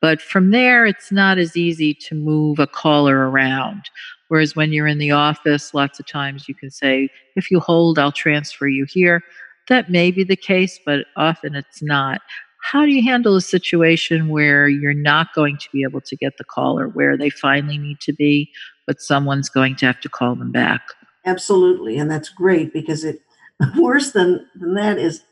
But 0.00 0.22
from 0.22 0.50
there, 0.50 0.86
it's 0.86 1.12
not 1.12 1.38
as 1.38 1.56
easy 1.56 1.94
to 1.94 2.14
move 2.14 2.58
a 2.58 2.66
caller 2.66 3.30
around. 3.30 3.82
Whereas 4.28 4.56
when 4.56 4.72
you're 4.72 4.86
in 4.86 4.98
the 4.98 5.10
office, 5.10 5.74
lots 5.74 6.00
of 6.00 6.06
times 6.06 6.48
you 6.48 6.54
can 6.54 6.70
say, 6.70 7.08
if 7.36 7.50
you 7.50 7.60
hold, 7.60 7.98
I'll 7.98 8.12
transfer 8.12 8.66
you 8.66 8.86
here. 8.88 9.22
That 9.68 9.90
may 9.90 10.10
be 10.10 10.24
the 10.24 10.36
case, 10.36 10.80
but 10.84 11.06
often 11.16 11.54
it's 11.54 11.82
not. 11.82 12.20
How 12.62 12.84
do 12.84 12.92
you 12.92 13.02
handle 13.02 13.36
a 13.36 13.40
situation 13.40 14.28
where 14.28 14.68
you're 14.68 14.94
not 14.94 15.34
going 15.34 15.58
to 15.58 15.68
be 15.72 15.82
able 15.82 16.00
to 16.02 16.16
get 16.16 16.38
the 16.38 16.44
caller 16.44 16.88
where 16.88 17.16
they 17.16 17.30
finally 17.30 17.76
need 17.76 18.00
to 18.00 18.12
be, 18.12 18.50
but 18.86 19.00
someone's 19.00 19.48
going 19.48 19.76
to 19.76 19.86
have 19.86 20.00
to 20.00 20.08
call 20.08 20.34
them 20.34 20.52
back? 20.52 20.80
Absolutely. 21.26 21.98
And 21.98 22.10
that's 22.10 22.28
great 22.28 22.72
because 22.72 23.04
it 23.04 23.20
worse 23.76 24.12
than, 24.12 24.46
than 24.54 24.74
that 24.74 24.98
is 24.98 25.22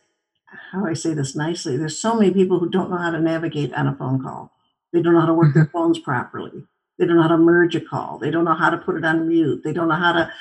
how 0.72 0.86
I 0.86 0.94
say 0.94 1.14
this 1.14 1.36
nicely? 1.36 1.76
There's 1.76 1.98
so 1.98 2.14
many 2.14 2.32
people 2.32 2.58
who 2.58 2.68
don't 2.68 2.90
know 2.90 2.98
how 2.98 3.10
to 3.10 3.20
navigate 3.20 3.72
on 3.74 3.86
a 3.86 3.94
phone 3.96 4.22
call. 4.22 4.52
They 4.92 5.00
don't 5.00 5.14
know 5.14 5.20
how 5.20 5.26
to 5.26 5.34
work 5.34 5.54
their 5.54 5.64
mm-hmm. 5.64 5.76
phones 5.76 5.98
properly. 5.98 6.64
They 6.98 7.06
don't 7.06 7.16
know 7.16 7.22
how 7.22 7.28
to 7.28 7.38
merge 7.38 7.76
a 7.76 7.80
call. 7.80 8.18
They 8.18 8.30
don't 8.30 8.44
know 8.44 8.54
how 8.54 8.70
to 8.70 8.76
put 8.76 8.96
it 8.96 9.04
on 9.04 9.28
mute. 9.28 9.62
They 9.64 9.72
don't 9.72 9.88
know 9.88 9.94
how 9.94 10.12
to, 10.12 10.32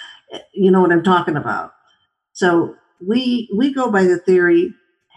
you 0.53 0.71
know 0.71 0.81
what 0.81 0.91
I'm 0.91 1.03
talking 1.03 1.37
about. 1.37 1.73
So 2.33 2.75
we 3.05 3.49
we 3.55 3.73
go 3.73 3.91
by 3.91 4.03
the 4.03 4.17
theory: 4.17 4.73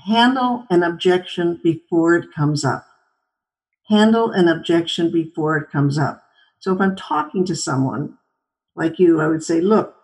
handle 0.07 0.67
an 0.71 0.83
objection 0.83 1.61
before 1.63 2.15
it 2.15 2.33
comes 2.35 2.65
up. 2.65 2.87
Handle 3.89 4.31
an 4.31 4.49
objection 4.49 5.11
before 5.11 5.57
it 5.57 5.71
comes 5.71 5.99
up. 5.99 6.23
So 6.61 6.75
if 6.75 6.81
I'm 6.81 6.97
talking 6.97 7.45
to 7.47 7.57
someone 7.57 8.19
like 8.75 8.99
you, 8.99 9.21
I 9.21 9.29
would 9.29 9.43
say, 9.43 9.61
look, 9.61 9.95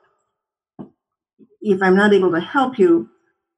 if 1.61 1.83
I'm 1.83 1.97
not 1.97 2.13
able 2.13 2.33
to 2.33 2.41
help 2.41 2.79
you, 2.79 3.09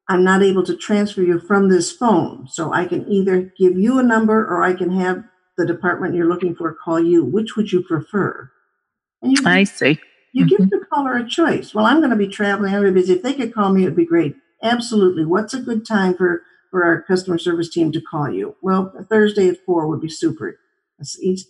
I'm 0.09 0.25
not 0.25 0.43
able 0.43 0.65
to 0.65 0.77
transfer 0.77 1.23
you 1.23 1.39
from 1.41 1.69
this 1.69 1.93
phone. 1.93 2.49
So 2.49 2.73
I 2.73 2.85
can 2.85 3.11
either 3.11 3.53
give 3.59 3.79
you 3.79 3.99
a 3.99 4.03
number 4.03 4.45
or 4.47 4.63
I 4.63 4.75
can 4.75 4.91
have 4.91 5.25
the 5.57 5.67
department 5.67 6.15
you're 6.15 6.29
looking 6.29 6.55
for 6.55 6.75
call 6.75 7.01
you. 7.01 7.25
Which 7.25 7.57
would 7.57 7.71
you 7.73 7.83
prefer? 7.83 8.51
And 9.23 9.33
you, 9.33 9.43
I 9.47 9.65
see. 9.65 10.01
You 10.33 10.47
mm-hmm. 10.47 10.57
give 10.57 10.71
the 10.71 10.85
caller 10.93 11.17
a 11.17 11.29
choice. 11.29 11.75
Well, 11.75 11.87
I'm 11.87 11.99
going 11.99 12.11
to 12.11 12.17
be 12.17 12.29
traveling. 12.29 12.75
I'm 12.75 12.83
going 12.83 12.95
to 12.95 13.01
be 13.01 13.03
busy. 13.03 13.15
If 13.15 13.23
they 13.23 13.35
could 13.35 13.55
call 13.55 13.73
me, 13.73 13.83
it 13.83 13.87
would 13.87 13.97
be 13.97 14.07
great. 14.07 14.35
Absolutely. 14.63 15.25
What's 15.25 15.55
a 15.55 15.61
good 15.61 15.87
time 15.87 16.15
for, 16.15 16.43
for 16.71 16.85
our 16.85 17.03
customer 17.03 17.39
service 17.39 17.71
team 17.71 17.93
to 17.93 18.01
call 18.01 18.31
you? 18.31 18.57
Well, 18.63 18.93
Thursday 19.09 19.49
at 19.49 19.65
four 19.65 19.87
would 19.87 20.01
be 20.01 20.09
super. 20.09 20.59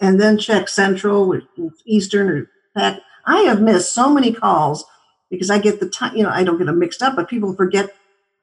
And 0.01 0.21
then 0.21 0.39
check 0.39 0.69
Central 0.69 1.33
or 1.33 1.43
Eastern 1.85 2.29
or 2.29 2.51
Pac. 2.77 3.01
I 3.27 3.41
have 3.43 3.61
missed 3.61 3.93
so 3.93 4.13
many 4.13 4.33
calls 4.33 4.85
because 5.31 5.51
I 5.51 5.59
get 5.59 5.81
the 5.81 5.89
time, 5.89 6.17
you 6.17 6.23
know, 6.23 6.31
I 6.31 6.45
don't 6.45 6.59
get 6.59 6.67
them 6.67 6.79
mixed 6.79 7.03
up, 7.03 7.17
but 7.17 7.29
people 7.29 7.55
forget 7.55 7.95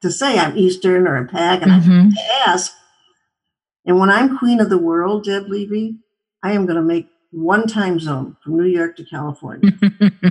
to 0.02 0.10
say 0.12 0.38
I'm 0.38 0.56
Eastern 0.56 1.08
or 1.08 1.16
a 1.16 1.26
Pac 1.26 1.62
and 1.62 1.70
mm-hmm. 1.70 2.08
I 2.16 2.44
ask, 2.46 2.72
and 3.84 3.98
when 3.98 4.10
I'm 4.10 4.38
queen 4.38 4.60
of 4.60 4.68
the 4.68 4.78
world, 4.78 5.24
Deb 5.24 5.48
Levy, 5.48 5.96
I 6.42 6.52
am 6.52 6.66
going 6.66 6.76
to 6.76 6.82
make 6.82 7.08
one 7.30 7.66
time 7.66 7.98
zone 7.98 8.36
from 8.42 8.56
New 8.56 8.66
York 8.66 8.96
to 8.96 9.04
California. 9.04 9.72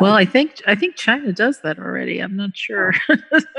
well, 0.00 0.14
I 0.14 0.24
think 0.24 0.60
I 0.66 0.74
think 0.74 0.96
China 0.96 1.32
does 1.32 1.60
that 1.60 1.78
already. 1.78 2.20
I'm 2.20 2.36
not 2.36 2.56
sure. 2.56 2.92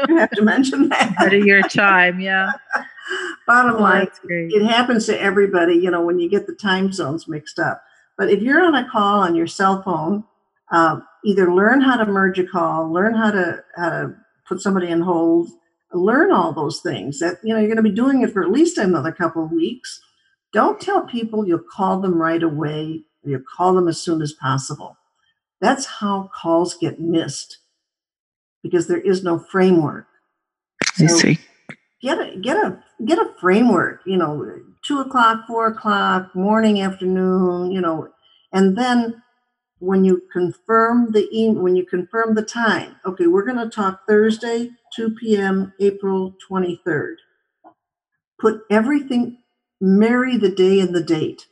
you 0.07 0.17
have 0.17 0.31
to 0.31 0.41
mention 0.41 0.89
that. 0.89 1.15
At 1.19 1.33
of 1.33 1.45
your 1.45 1.61
time, 1.63 2.19
yeah. 2.19 2.51
Bottom 3.47 3.77
oh, 3.77 3.81
line, 3.81 4.07
it 4.23 4.63
happens 4.63 5.07
to 5.07 5.19
everybody, 5.19 5.73
you 5.73 5.89
know, 5.89 6.01
when 6.01 6.19
you 6.19 6.29
get 6.29 6.45
the 6.45 6.53
time 6.53 6.91
zones 6.91 7.27
mixed 7.27 7.57
up. 7.57 7.81
But 8.17 8.29
if 8.29 8.41
you're 8.41 8.61
on 8.61 8.75
a 8.75 8.87
call 8.89 9.21
on 9.21 9.33
your 9.33 9.47
cell 9.47 9.81
phone, 9.81 10.23
uh, 10.71 10.99
either 11.25 11.51
learn 11.51 11.81
how 11.81 11.97
to 11.97 12.05
merge 12.05 12.37
a 12.37 12.45
call, 12.45 12.91
learn 12.91 13.15
how 13.15 13.31
to 13.31 13.63
how 13.75 13.89
to 13.89 14.15
put 14.47 14.61
somebody 14.61 14.89
in 14.89 15.01
hold, 15.01 15.49
learn 15.93 16.31
all 16.31 16.53
those 16.53 16.81
things 16.81 17.19
that 17.19 17.37
you 17.43 17.53
know 17.53 17.59
you're 17.59 17.67
going 17.67 17.77
to 17.77 17.83
be 17.83 17.91
doing 17.91 18.21
it 18.21 18.31
for 18.31 18.43
at 18.43 18.51
least 18.51 18.77
another 18.77 19.11
couple 19.11 19.43
of 19.43 19.51
weeks 19.51 20.01
don't 20.53 20.79
tell 20.79 21.05
people 21.05 21.47
you'll 21.47 21.59
call 21.59 21.99
them 21.99 22.21
right 22.21 22.43
away 22.43 23.03
or 23.23 23.31
you'll 23.31 23.41
call 23.55 23.73
them 23.73 23.87
as 23.87 24.01
soon 24.01 24.21
as 24.21 24.33
possible 24.33 24.97
that's 25.61 25.85
how 25.85 26.29
calls 26.33 26.75
get 26.75 26.99
missed 26.99 27.59
because 28.63 28.87
there 28.87 29.01
is 29.01 29.23
no 29.23 29.39
framework 29.39 30.07
so 30.95 31.05
I 31.05 31.07
see. 31.07 31.39
get 32.01 32.19
a 32.19 32.37
get 32.39 32.57
a 32.57 32.83
get 33.05 33.19
a 33.19 33.33
framework 33.39 34.01
you 34.05 34.17
know 34.17 34.59
two 34.85 34.99
o'clock 34.99 35.47
four 35.47 35.67
o'clock 35.67 36.35
morning 36.35 36.81
afternoon 36.81 37.71
you 37.71 37.81
know 37.81 38.09
and 38.53 38.77
then 38.77 39.21
when 39.79 40.03
you 40.03 40.21
confirm 40.33 41.11
the 41.11 41.27
e- 41.31 41.49
when 41.49 41.75
you 41.75 41.85
confirm 41.85 42.35
the 42.35 42.43
time 42.43 42.95
okay 43.05 43.27
we're 43.27 43.45
going 43.45 43.57
to 43.57 43.69
talk 43.69 44.01
thursday 44.07 44.69
2 44.95 45.11
p.m., 45.11 45.73
April 45.79 46.35
23rd. 46.49 47.15
Put 48.39 48.61
everything, 48.69 49.39
marry 49.79 50.37
the 50.37 50.49
day 50.49 50.79
and 50.79 50.95
the 50.95 51.03
date. 51.03 51.47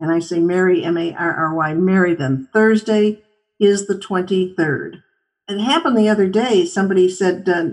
And 0.00 0.10
I 0.10 0.18
say 0.18 0.40
marry, 0.40 0.84
M 0.84 0.98
A 0.98 1.14
R 1.14 1.32
R 1.32 1.54
Y, 1.54 1.74
marry 1.74 2.14
them. 2.14 2.48
Thursday 2.52 3.22
is 3.60 3.86
the 3.86 3.94
23rd. 3.94 5.02
It 5.48 5.60
happened 5.60 5.96
the 5.96 6.08
other 6.08 6.28
day. 6.28 6.64
Somebody 6.64 7.08
said, 7.08 7.48
uh, 7.48 7.64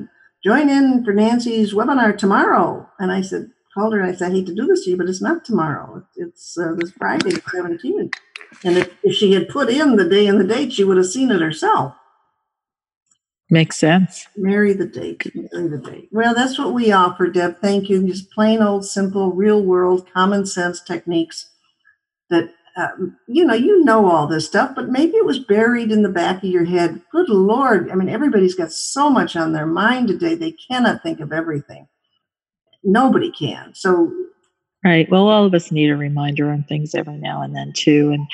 join 0.44 0.70
in 0.70 1.04
for 1.04 1.14
Nancy's 1.14 1.74
webinar 1.74 2.18
tomorrow. 2.18 2.90
And 3.00 3.12
I 3.12 3.22
said, 3.22 3.52
called 3.74 3.94
her 3.94 4.02
and 4.02 4.10
I 4.10 4.16
said, 4.16 4.32
I 4.32 4.36
hate 4.36 4.48
to 4.48 4.56
do 4.56 4.66
this 4.66 4.84
to 4.84 4.92
you, 4.92 4.98
but 4.98 5.08
it's 5.08 5.22
not 5.22 5.46
tomorrow. 5.46 6.06
It's 6.16 6.58
uh, 6.58 6.74
this 6.78 6.92
Friday, 6.92 7.32
the 7.32 7.42
17th. 7.42 8.14
And 8.64 8.78
if, 8.78 8.92
if 9.04 9.16
she 9.16 9.34
had 9.34 9.50
put 9.50 9.70
in 9.70 9.96
the 9.96 10.08
day 10.08 10.28
and 10.28 10.40
the 10.40 10.46
date, 10.46 10.74
she 10.74 10.84
would 10.84 10.98
have 10.98 11.06
seen 11.06 11.32
it 11.32 11.42
herself. 11.42 11.96
Makes 13.50 13.78
sense. 13.78 14.28
Marry 14.38 14.74
the 14.74 14.86
date. 14.86 15.24
Marry 15.36 15.68
the 15.68 15.78
date. 15.78 16.10
Well, 16.12 16.34
that's 16.34 16.58
what 16.58 16.74
we 16.74 16.92
offer, 16.92 17.28
Deb. 17.28 17.60
Thank 17.60 17.90
you. 17.90 18.06
Just 18.08 18.32
plain 18.32 18.62
old, 18.62 18.86
simple, 18.86 19.34
real 19.34 19.62
world, 19.62 20.08
common 20.14 20.46
sense 20.46 20.82
techniques 20.82 21.50
that 22.32 22.54
um, 22.76 23.18
you 23.28 23.46
know 23.46 23.54
you 23.54 23.84
know 23.84 24.10
all 24.10 24.26
this 24.26 24.48
stuff, 24.48 24.74
but 24.76 24.90
maybe 24.90 25.14
it 25.18 25.26
was 25.26 25.40
buried 25.40 25.92
in 25.92 26.02
the 26.02 26.10
back 26.10 26.38
of 26.38 26.50
your 26.50 26.66
head. 26.66 27.02
Good 27.12 27.30
Lord! 27.30 27.92
I 27.92 27.96
mean, 27.96 28.10
everybody's 28.10 28.56
got 28.56 28.72
so 28.72 29.10
much 29.10 29.36
on 29.36 29.54
their 29.54 29.68
mind 29.68 30.08
today; 30.08 30.34
they 30.34 30.54
cannot 30.54 31.04
think 31.04 31.20
of 31.20 31.32
everything. 31.32 31.88
Nobody 32.84 33.32
can. 33.32 33.76
So 33.76 34.12
Right. 34.84 35.08
Well, 35.12 35.28
all 35.28 35.46
of 35.46 35.54
us 35.54 35.72
need 35.72 35.92
a 35.92 35.96
reminder 35.96 36.50
on 36.50 36.64
things 36.64 36.96
every 36.96 37.18
now 37.18 37.44
and 37.44 37.56
then, 37.56 37.72
too. 37.74 38.12
And 38.12 38.28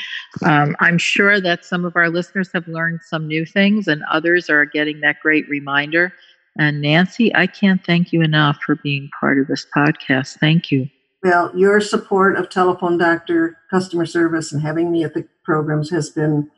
um, 0.50 0.78
I'm 0.80 0.98
sure 0.98 1.42
that 1.42 1.66
some 1.66 1.84
of 1.84 1.98
our 1.98 2.10
listeners 2.10 2.50
have 2.54 2.66
learned 2.70 3.02
some 3.04 3.28
new 3.28 3.46
things, 3.46 3.88
and 3.88 4.02
others 4.10 4.50
are 4.50 4.64
getting 4.64 5.02
that 5.02 5.20
great 5.22 5.48
reminder. 5.50 6.14
And 6.58 6.82
Nancy, 6.82 7.36
I 7.36 7.48
can't 7.48 7.86
thank 7.86 8.14
you 8.14 8.22
enough 8.22 8.60
for 8.66 8.76
being 8.76 9.10
part 9.20 9.40
of 9.40 9.48
this 9.48 9.66
podcast. 9.76 10.40
Thank 10.40 10.72
you. 10.72 10.88
Well, 11.28 11.52
your 11.54 11.82
support 11.82 12.38
of 12.38 12.50
Telephone 12.50 12.98
Doctor 12.98 13.58
customer 13.70 14.06
service 14.06 14.54
and 14.54 14.62
having 14.62 14.92
me 14.92 15.04
at 15.04 15.13
the 15.13 15.28
programs 15.44 15.90
has 15.90 16.10
been 16.10 16.50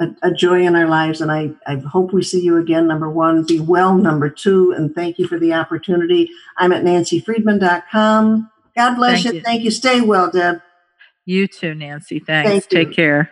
a, 0.00 0.08
a 0.22 0.32
joy 0.32 0.64
in 0.64 0.74
our 0.74 0.88
lives. 0.88 1.20
And 1.20 1.30
I, 1.30 1.50
I 1.66 1.76
hope 1.76 2.14
we 2.14 2.22
see 2.22 2.40
you 2.40 2.56
again. 2.56 2.88
Number 2.88 3.10
one, 3.10 3.44
be 3.44 3.60
well. 3.60 3.94
Number 3.94 4.30
two, 4.30 4.72
and 4.72 4.94
thank 4.94 5.18
you 5.18 5.28
for 5.28 5.38
the 5.38 5.52
opportunity. 5.52 6.30
I'm 6.56 6.72
at 6.72 6.84
nancyfriedman.com 6.84 8.50
God 8.74 8.94
bless 8.96 9.22
Thank 9.22 9.24
you. 9.26 9.32
you. 9.32 9.40
Thank 9.42 9.62
you. 9.62 9.70
Stay 9.70 10.00
well, 10.00 10.30
Deb. 10.30 10.60
You 11.26 11.46
too, 11.46 11.74
Nancy. 11.74 12.18
Thanks. 12.18 12.50
Thank 12.50 12.68
Take 12.68 12.96
care. 12.96 13.30